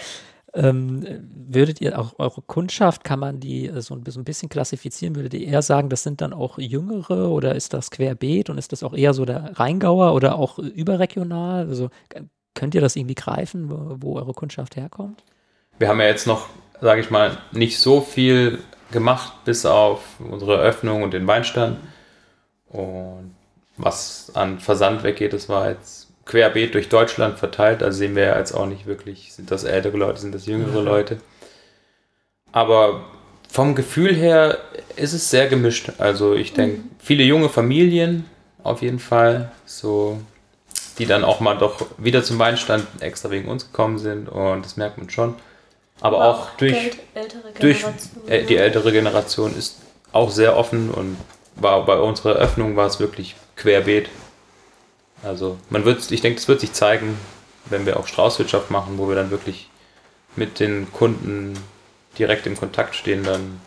Ähm, 0.55 1.03
würdet 1.33 1.81
ihr 1.81 1.97
auch 1.97 2.13
eure 2.19 2.43
Kundschaft, 2.43 3.03
kann 3.03 3.19
man 3.19 3.39
die 3.39 3.65
äh, 3.65 3.81
so 3.81 3.95
ein 3.95 4.03
bisschen, 4.03 4.21
ein 4.21 4.25
bisschen 4.25 4.49
klassifizieren? 4.49 5.15
Würdet 5.15 5.33
ihr 5.33 5.47
eher 5.47 5.63
sagen, 5.63 5.89
das 5.89 6.03
sind 6.03 6.21
dann 6.21 6.31
auch 6.31 6.59
Jüngere 6.59 7.31
oder 7.31 7.55
ist 7.55 7.73
das 7.73 7.89
querbeet 7.89 8.51
und 8.51 8.59
ist 8.59 8.71
das 8.71 8.83
auch 8.83 8.93
eher 8.93 9.15
so 9.15 9.25
der 9.25 9.57
Rheingauer 9.57 10.13
oder 10.13 10.35
auch 10.35 10.59
äh, 10.59 10.67
überregional? 10.67 11.67
Also 11.67 11.89
k- 12.09 12.21
könnt 12.53 12.75
ihr 12.75 12.81
das 12.81 12.95
irgendwie 12.95 13.15
greifen, 13.15 13.71
wo, 13.71 13.95
wo 13.97 14.15
eure 14.17 14.33
Kundschaft 14.33 14.75
herkommt? 14.75 15.23
Wir 15.79 15.87
haben 15.87 15.99
ja 15.99 16.05
jetzt 16.05 16.27
noch, 16.27 16.47
sage 16.81 17.01
ich 17.01 17.09
mal, 17.09 17.37
nicht 17.51 17.79
so 17.79 18.01
viel 18.01 18.59
gemacht, 18.91 19.33
bis 19.45 19.65
auf 19.65 20.01
unsere 20.19 20.57
Eröffnung 20.57 21.03
und 21.03 21.13
den 21.13 21.27
Weinstand. 21.27 21.79
Und 22.69 23.35
was 23.77 24.31
an 24.35 24.59
Versand 24.59 25.03
weggeht, 25.03 25.33
das 25.33 25.49
war 25.49 25.69
jetzt 25.69 26.09
querbeet 26.25 26.73
durch 26.73 26.89
Deutschland 26.89 27.39
verteilt. 27.39 27.83
Also 27.83 27.97
sehen 27.97 28.15
wir 28.15 28.23
ja 28.23 28.37
jetzt 28.37 28.53
auch 28.53 28.65
nicht 28.65 28.85
wirklich, 28.85 29.33
sind 29.33 29.51
das 29.51 29.63
ältere 29.63 29.97
Leute, 29.97 30.19
sind 30.19 30.33
das 30.33 30.45
jüngere 30.45 30.81
Leute. 30.81 31.19
Aber 32.51 33.05
vom 33.49 33.75
Gefühl 33.75 34.15
her 34.15 34.59
ist 34.95 35.13
es 35.13 35.29
sehr 35.29 35.47
gemischt. 35.47 35.91
Also 35.97 36.33
ich 36.33 36.53
denke, 36.53 36.81
viele 36.99 37.23
junge 37.23 37.49
Familien 37.49 38.25
auf 38.63 38.81
jeden 38.81 38.99
Fall, 38.99 39.51
so 39.65 40.19
die 40.97 41.05
dann 41.05 41.23
auch 41.23 41.39
mal 41.39 41.57
doch 41.57 41.85
wieder 41.97 42.23
zum 42.23 42.39
Weinstand 42.39 42.85
extra 42.99 43.31
wegen 43.31 43.49
uns 43.49 43.67
gekommen 43.67 43.97
sind 43.97 44.29
und 44.29 44.63
das 44.63 44.77
merkt 44.77 44.97
man 44.97 45.09
schon. 45.09 45.35
Aber 46.03 46.25
auch 46.25 46.49
durch, 46.57 46.99
ältere 47.13 47.53
durch 47.61 47.79
Generation, 47.79 48.27
äh, 48.27 48.43
die 48.43 48.57
ältere 48.57 48.91
Generation 48.91 49.57
ist 49.57 49.77
auch 50.11 50.31
sehr 50.31 50.57
offen 50.57 50.91
und 50.91 51.15
war 51.55 51.85
bei 51.85 51.97
unserer 51.97 52.35
Eröffnung 52.35 52.75
war 52.75 52.87
es 52.87 52.99
wirklich 52.99 53.37
querbeet. 53.55 54.09
Also 55.23 55.57
man 55.69 55.85
wird, 55.85 56.11
ich 56.11 56.19
denke, 56.19 56.39
es 56.39 56.49
wird 56.49 56.59
sich 56.59 56.73
zeigen, 56.73 57.17
wenn 57.67 57.85
wir 57.85 57.97
auch 57.97 58.07
Straußwirtschaft 58.07 58.69
machen, 58.69 58.97
wo 58.97 59.07
wir 59.07 59.15
dann 59.15 59.31
wirklich 59.31 59.69
mit 60.35 60.59
den 60.59 60.91
Kunden 60.91 61.57
direkt 62.19 62.47
im 62.47 62.57
Kontakt 62.57 62.95
stehen, 62.95 63.23
dann 63.23 63.61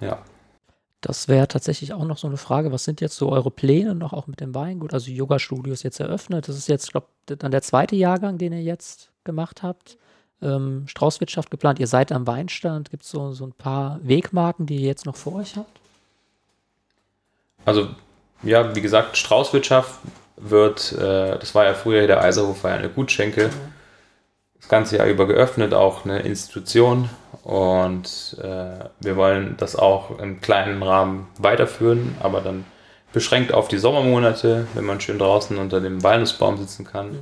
ja. 0.00 0.22
Das 1.00 1.26
wäre 1.26 1.48
tatsächlich 1.48 1.92
auch 1.92 2.04
noch 2.04 2.18
so 2.18 2.28
eine 2.28 2.36
Frage. 2.36 2.70
Was 2.70 2.84
sind 2.84 3.00
jetzt 3.00 3.16
so 3.16 3.32
eure 3.32 3.50
Pläne 3.50 3.96
noch 3.96 4.12
auch 4.12 4.28
mit 4.28 4.38
dem 4.38 4.54
Weingut? 4.54 4.94
Also 4.94 5.10
Yoga-Studio 5.10 5.72
ist 5.72 5.82
jetzt 5.82 5.98
eröffnet. 5.98 6.46
Das 6.46 6.56
ist 6.56 6.68
jetzt, 6.68 6.92
glaube 6.92 7.08
ich, 7.28 7.36
dann 7.36 7.50
der 7.50 7.62
zweite 7.62 7.96
Jahrgang, 7.96 8.38
den 8.38 8.52
ihr 8.52 8.62
jetzt 8.62 9.10
gemacht 9.24 9.64
habt. 9.64 9.98
Ähm, 10.40 10.84
Straußwirtschaft 10.86 11.50
geplant. 11.50 11.78
Ihr 11.78 11.86
seid 11.86 12.12
am 12.12 12.26
Weinstand. 12.26 12.90
Gibt 12.90 13.02
es 13.02 13.10
so, 13.10 13.32
so 13.32 13.46
ein 13.46 13.52
paar 13.52 13.98
Wegmarken, 14.02 14.66
die 14.66 14.76
ihr 14.76 14.86
jetzt 14.86 15.06
noch 15.06 15.16
vor 15.16 15.36
euch 15.36 15.56
habt? 15.56 15.80
Also, 17.64 17.88
ja, 18.42 18.74
wie 18.74 18.80
gesagt, 18.80 19.16
Straußwirtschaft 19.16 19.98
wird, 20.36 20.92
äh, 20.92 21.38
das 21.38 21.54
war 21.54 21.64
ja 21.64 21.74
früher 21.74 22.06
der 22.06 22.22
Eiserhof, 22.22 22.62
war 22.64 22.70
ja 22.70 22.76
eine 22.76 22.88
Gutschenke, 22.88 23.50
das 24.60 24.68
ganze 24.68 24.98
Jahr 24.98 25.06
über 25.06 25.26
geöffnet, 25.26 25.74
auch 25.74 26.04
eine 26.04 26.20
Institution. 26.20 27.10
Und 27.42 28.36
äh, 28.42 28.84
wir 29.00 29.16
wollen 29.16 29.56
das 29.56 29.74
auch 29.74 30.18
im 30.18 30.40
kleinen 30.40 30.82
Rahmen 30.82 31.26
weiterführen, 31.38 32.14
aber 32.20 32.40
dann 32.40 32.64
beschränkt 33.12 33.52
auf 33.52 33.68
die 33.68 33.78
Sommermonate, 33.78 34.66
wenn 34.74 34.84
man 34.84 35.00
schön 35.00 35.18
draußen 35.18 35.56
unter 35.56 35.80
dem 35.80 36.02
Walnussbaum 36.02 36.58
sitzen 36.58 36.84
kann, 36.84 37.18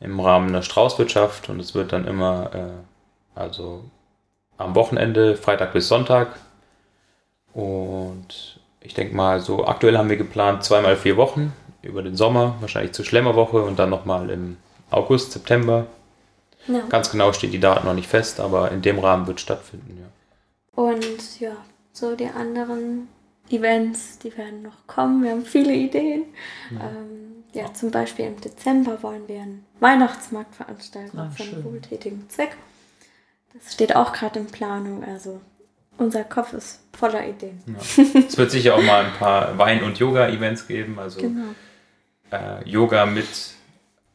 im 0.00 0.20
Rahmen 0.20 0.52
der 0.52 0.62
Straußwirtschaft. 0.62 1.48
Und 1.48 1.60
es 1.60 1.74
wird 1.74 1.92
dann 1.92 2.06
immer, 2.06 2.50
äh, 2.54 3.38
also 3.38 3.84
am 4.58 4.74
Wochenende, 4.74 5.36
Freitag 5.36 5.72
bis 5.72 5.88
Sonntag. 5.88 6.36
Und 7.52 8.60
ich 8.80 8.94
denke 8.94 9.14
mal, 9.14 9.40
so 9.40 9.66
aktuell 9.66 9.96
haben 9.96 10.10
wir 10.10 10.16
geplant 10.16 10.64
zweimal 10.64 10.96
vier 10.96 11.16
Wochen 11.16 11.52
über 11.82 12.02
den 12.02 12.16
Sommer, 12.16 12.56
wahrscheinlich 12.60 12.92
zur 12.92 13.04
Schlemmerwoche 13.04 13.62
und 13.62 13.78
dann 13.78 13.90
nochmal 13.90 14.30
im 14.30 14.56
August, 14.90 15.32
September. 15.32 15.86
Ja. 16.66 16.80
Ganz 16.88 17.10
genau 17.10 17.32
steht 17.32 17.52
die 17.52 17.60
Daten 17.60 17.86
noch 17.86 17.94
nicht 17.94 18.08
fest, 18.08 18.40
aber 18.40 18.72
in 18.72 18.82
dem 18.82 18.98
Rahmen 18.98 19.26
wird 19.26 19.40
stattfinden, 19.40 19.98
ja. 20.00 20.82
Und 20.82 21.40
ja, 21.40 21.56
so 21.92 22.14
die 22.14 22.26
anderen 22.26 23.08
Events, 23.50 24.18
die 24.18 24.36
werden 24.36 24.62
noch 24.62 24.86
kommen. 24.86 25.22
Wir 25.22 25.30
haben 25.30 25.44
viele 25.44 25.72
Ideen. 25.72 26.24
Ja, 26.70 26.80
ähm, 26.80 27.44
ja 27.56 27.72
zum 27.74 27.90
Beispiel 27.90 28.26
im 28.26 28.40
Dezember 28.40 29.02
wollen 29.02 29.26
wir 29.26 29.42
einen 29.42 29.64
Weihnachtsmarkt 29.80 30.54
veranstalten 30.54 31.18
ah, 31.18 31.30
für 31.34 31.42
einen 31.42 31.64
wohltätigen 31.64 32.28
Zweck. 32.28 32.56
Das 33.52 33.72
steht 33.72 33.96
auch 33.96 34.12
gerade 34.12 34.38
in 34.38 34.46
Planung. 34.46 35.02
Also 35.04 35.40
unser 35.98 36.24
Kopf 36.24 36.52
ist 36.52 36.80
voller 36.96 37.26
Ideen. 37.26 37.62
Ja. 37.66 37.74
Es 38.28 38.36
wird 38.36 38.50
sicher 38.50 38.74
auch 38.74 38.82
mal 38.82 39.06
ein 39.06 39.12
paar 39.14 39.56
Wein- 39.58 39.82
und 39.82 39.98
Yoga-Events 39.98 40.68
geben. 40.68 40.98
Also 40.98 41.20
genau. 41.20 41.54
äh, 42.30 42.68
Yoga 42.68 43.06
mit 43.06 43.26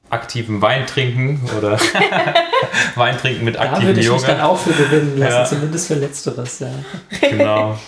aktivem 0.09 0.61
Wein 0.61 0.85
trinken 0.85 1.41
oder 1.57 1.79
Wein 2.95 3.17
trinken 3.17 3.45
mit 3.45 3.57
aktivem 3.57 3.79
Yoga. 3.81 3.81
Da 3.81 3.87
würde 3.87 3.99
ich 3.99 4.05
Yoga. 4.05 4.17
mich 4.17 4.27
dann 4.27 4.41
auch 4.41 4.57
für 4.57 4.73
gewinnen 4.73 5.17
lassen, 5.17 5.33
ja. 5.33 5.45
zumindest 5.45 5.87
für 5.87 5.95
Letzteres. 5.95 6.59
Ja. 6.59 6.69
Genau. 7.21 7.79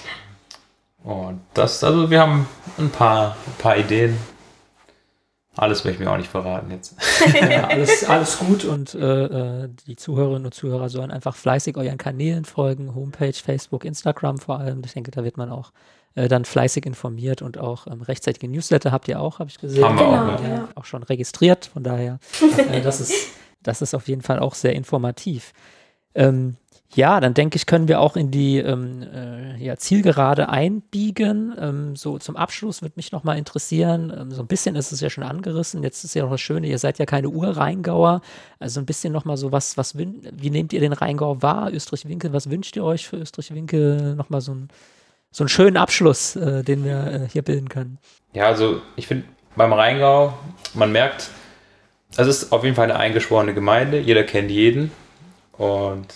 Und 1.04 1.42
das, 1.54 1.84
also 1.84 2.10
wir 2.10 2.22
haben 2.22 2.48
ein 2.78 2.90
paar, 2.90 3.36
ein 3.46 3.58
paar 3.58 3.78
Ideen. 3.78 4.18
Alles 5.56 5.84
möchte 5.84 6.02
ich 6.02 6.06
mir 6.06 6.12
auch 6.12 6.18
nicht 6.18 6.30
verraten 6.30 6.72
jetzt. 6.72 6.96
ja, 7.34 7.68
alles, 7.68 8.04
alles 8.06 8.40
gut 8.40 8.66
und 8.66 8.96
äh, 8.96 9.64
äh, 9.64 9.70
die 9.88 9.96
Zuhörerinnen 9.96 10.46
und 10.46 10.54
Zuhörer 10.54 10.90
sollen 10.90 11.12
einfach 11.12 11.36
fleißig 11.36 11.78
euren 11.78 11.98
Kanälen 11.98 12.44
folgen, 12.44 12.96
Homepage, 12.96 13.34
Facebook, 13.34 13.86
Instagram 13.86 14.40
vor 14.40 14.60
allem. 14.60 14.82
Ich 14.84 14.94
denke, 14.94 15.12
da 15.12 15.24
wird 15.24 15.38
man 15.38 15.52
auch 15.52 15.72
äh, 16.16 16.28
dann 16.28 16.46
fleißig 16.46 16.86
informiert 16.86 17.44
und 17.44 17.60
auch 17.60 17.86
ähm, 17.86 18.02
rechtzeitige 18.02 18.48
Newsletter 18.48 18.92
habt 18.92 19.08
ihr 19.08 19.20
auch, 19.20 19.40
habe 19.40 19.50
ich 19.50 19.60
gesehen. 19.60 19.84
Haben 19.84 20.00
wir 20.00 20.08
auch, 20.08 20.44
ja. 20.44 20.50
ja. 20.50 20.70
Auch 20.76 20.86
schon 20.86 21.04
registriert, 21.04 21.66
von 21.66 21.84
daher, 21.84 22.20
äh, 22.72 22.82
das, 22.82 23.00
ist, 23.00 23.14
das 23.62 23.82
ist 23.84 23.94
auf 23.94 24.08
jeden 24.08 24.22
Fall 24.22 24.40
auch 24.40 24.56
sehr 24.56 24.74
informativ. 24.74 25.54
Ähm, 26.16 26.58
ja, 26.96 27.20
dann 27.20 27.34
denke 27.34 27.56
ich, 27.56 27.66
können 27.66 27.88
wir 27.88 28.00
auch 28.00 28.16
in 28.16 28.32
die 28.32 28.58
ähm, 28.60 29.04
äh, 29.04 29.58
ja, 29.64 29.78
Zielgerade 29.78 30.50
einbiegen. 30.50 31.56
Ähm, 31.60 31.96
so 31.96 32.18
zum 32.20 32.36
Abschluss 32.36 32.82
würde 32.82 32.94
mich 32.96 33.12
noch 33.12 33.24
mal 33.24 33.38
interessieren, 33.38 34.14
ähm, 34.16 34.32
so 34.32 34.42
ein 34.42 34.48
bisschen 34.48 34.76
ist 34.76 34.92
es 34.92 35.02
ja 35.02 35.10
schon 35.10 35.24
angerissen, 35.24 35.84
jetzt 35.84 36.04
ist 36.04 36.14
ja 36.14 36.24
noch 36.24 36.32
das 36.32 36.42
Schöne, 36.42 36.68
ihr 36.68 36.78
seid 36.78 37.00
ja 37.00 37.06
keine 37.06 37.30
Ur-Rheingauer, 37.30 38.22
also 38.60 38.80
ein 38.80 38.86
bisschen 38.86 39.14
noch 39.14 39.26
mal 39.26 39.38
so, 39.38 39.52
was, 39.52 39.78
was 39.78 39.98
wie 39.98 40.50
nehmt 40.50 40.74
ihr 40.74 40.80
den 40.80 40.94
Rheingau 40.94 41.42
wahr, 41.42 41.72
Österreich-Winkel, 41.74 42.34
was 42.34 42.50
wünscht 42.50 42.76
ihr 42.76 42.84
euch 42.84 43.08
für 43.08 43.18
Österreich-Winkel? 43.18 44.16
Noch 44.16 44.30
mal 44.30 44.42
so, 44.42 44.54
ein, 44.54 44.70
so 45.32 45.44
einen 45.44 45.50
schönen 45.50 45.78
Abschluss, 45.78 46.36
äh, 46.36 46.64
den 46.64 46.84
wir 46.86 47.08
äh, 47.08 47.28
hier 47.32 47.42
bilden 47.42 47.70
können. 47.70 47.98
Ja, 48.34 48.48
also 48.48 48.82
ich 48.96 49.08
finde 49.08 49.26
beim 49.56 49.74
Rheingau, 49.74 50.34
man 50.74 50.92
merkt, 50.92 51.30
es 52.18 52.28
ist 52.28 52.52
auf 52.52 52.64
jeden 52.64 52.76
Fall 52.76 52.86
eine 52.86 53.00
eingeschworene 53.00 53.54
Gemeinde, 53.54 54.00
jeder 54.00 54.24
kennt 54.24 54.52
jeden 54.52 54.92
und 55.58 56.08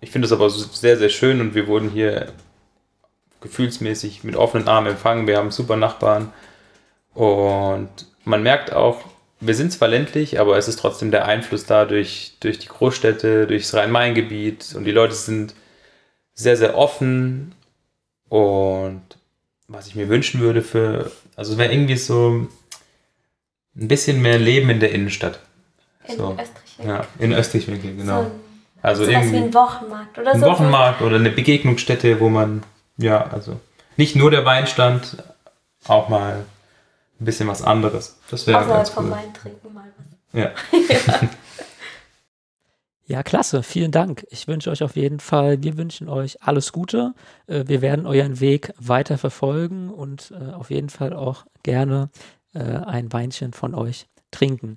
ich 0.00 0.10
finde 0.10 0.26
es 0.26 0.32
aber 0.32 0.48
sehr, 0.50 0.96
sehr 0.96 1.08
schön 1.10 1.40
und 1.40 1.54
wir 1.54 1.66
wurden 1.66 1.90
hier 1.90 2.32
gefühlsmäßig 3.40 4.24
mit 4.24 4.36
offenen 4.36 4.68
Armen 4.68 4.88
empfangen. 4.88 5.26
Wir 5.26 5.36
haben 5.36 5.50
super 5.50 5.76
Nachbarn 5.76 6.32
und 7.14 7.88
man 8.24 8.42
merkt 8.42 8.72
auch, 8.72 9.04
wir 9.40 9.54
sind 9.54 9.72
zwar 9.72 9.88
ländlich, 9.88 10.38
aber 10.38 10.58
es 10.58 10.68
ist 10.68 10.78
trotzdem 10.78 11.10
der 11.10 11.24
Einfluss 11.26 11.64
da 11.64 11.86
durch, 11.86 12.36
durch 12.40 12.58
die 12.58 12.68
Großstädte, 12.68 13.46
durchs 13.46 13.72
Rhein-Main-Gebiet 13.74 14.74
und 14.74 14.84
die 14.84 14.90
Leute 14.90 15.14
sind 15.14 15.54
sehr, 16.34 16.56
sehr 16.56 16.76
offen 16.76 17.54
und 18.28 19.02
was 19.68 19.86
ich 19.86 19.94
mir 19.94 20.08
wünschen 20.08 20.40
würde 20.40 20.62
für, 20.62 21.10
also 21.36 21.52
es 21.52 21.58
wäre 21.58 21.72
irgendwie 21.72 21.96
so 21.96 22.46
ein 23.76 23.88
bisschen 23.88 24.20
mehr 24.20 24.38
Leben 24.38 24.68
in 24.68 24.80
der 24.80 24.92
Innenstadt. 24.92 25.40
In 26.06 26.16
so. 26.16 26.32
Österreich. 26.32 26.86
Ja, 26.86 27.06
in 27.18 27.32
Österreich, 27.32 27.66
genau. 27.66 28.24
So 28.24 28.30
also 28.82 29.04
so 29.04 29.10
irgendwie 29.10 29.32
wie 29.32 29.36
ein 29.38 29.54
Wochenmarkt 29.54 30.18
oder 30.18 30.38
so. 30.38 30.44
Ein 30.44 30.50
Wochenmarkt 30.52 31.02
oder 31.02 31.16
eine 31.16 31.30
Begegnungsstätte, 31.30 32.20
wo 32.20 32.28
man, 32.28 32.62
ja, 32.96 33.26
also 33.26 33.60
nicht 33.96 34.16
nur 34.16 34.30
der 34.30 34.44
Weinstand, 34.44 35.22
auch 35.86 36.08
mal 36.08 36.44
ein 37.20 37.24
bisschen 37.24 37.48
was 37.48 37.62
anderes. 37.62 38.18
Das 38.30 38.46
wäre 38.46 38.66
ganz 38.66 38.90
cool. 38.90 38.94
vom 38.94 39.10
Wein 39.10 39.34
trinken 39.34 39.74
mal 39.74 39.84
was. 40.32 40.40
Ja. 40.40 40.50
ja. 40.88 41.28
Ja, 43.10 43.24
klasse. 43.24 43.64
Vielen 43.64 43.90
Dank. 43.90 44.24
Ich 44.30 44.46
wünsche 44.46 44.70
euch 44.70 44.84
auf 44.84 44.94
jeden 44.94 45.18
Fall, 45.18 45.64
wir 45.64 45.76
wünschen 45.76 46.08
euch 46.08 46.44
alles 46.44 46.70
Gute. 46.70 47.12
Äh, 47.48 47.64
wir 47.66 47.82
werden 47.82 48.06
euren 48.06 48.38
Weg 48.38 48.72
weiter 48.78 49.18
verfolgen 49.18 49.90
und 49.90 50.30
äh, 50.30 50.52
auf 50.52 50.70
jeden 50.70 50.90
Fall 50.90 51.12
auch 51.12 51.44
gerne 51.64 52.10
äh, 52.54 52.60
ein 52.60 53.12
Weinchen 53.12 53.52
von 53.52 53.74
euch 53.74 54.06
trinken. 54.30 54.76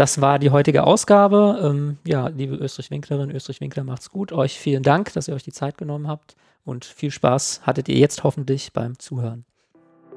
Das 0.00 0.22
war 0.22 0.38
die 0.38 0.48
heutige 0.48 0.84
Ausgabe. 0.84 1.60
Ähm, 1.62 1.98
ja, 2.06 2.28
liebe 2.28 2.54
Österreich-Winklerin, 2.54 3.30
Österreich-Winkler, 3.30 3.84
macht's 3.84 4.08
gut. 4.08 4.32
Euch 4.32 4.58
vielen 4.58 4.82
Dank, 4.82 5.12
dass 5.12 5.28
ihr 5.28 5.34
euch 5.34 5.42
die 5.42 5.52
Zeit 5.52 5.76
genommen 5.76 6.08
habt 6.08 6.36
und 6.64 6.86
viel 6.86 7.10
Spaß 7.10 7.60
hattet 7.64 7.86
ihr 7.90 7.96
jetzt 7.98 8.24
hoffentlich 8.24 8.72
beim 8.72 8.98
Zuhören. 8.98 9.44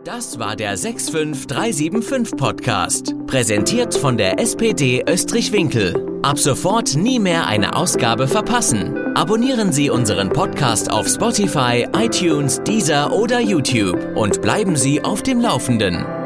Das 0.05 0.39
war 0.39 0.55
der 0.55 0.77
65375 0.77 2.37
Podcast, 2.37 3.13
präsentiert 3.27 3.93
von 3.93 4.15
der 4.17 4.39
SPD 4.39 5.03
Österreich-Winkel. 5.05 6.21
Ab 6.21 6.39
sofort 6.39 6.95
nie 6.95 7.19
mehr 7.19 7.47
eine 7.47 7.75
Ausgabe 7.75 8.29
verpassen. 8.29 9.13
Abonnieren 9.17 9.73
Sie 9.73 9.89
unseren 9.89 10.29
Podcast 10.29 10.89
auf 10.89 11.09
Spotify, 11.09 11.85
iTunes, 11.93 12.63
Deezer 12.63 13.11
oder 13.11 13.41
YouTube 13.41 14.15
und 14.15 14.41
bleiben 14.41 14.77
Sie 14.77 15.03
auf 15.03 15.23
dem 15.23 15.41
Laufenden. 15.41 16.22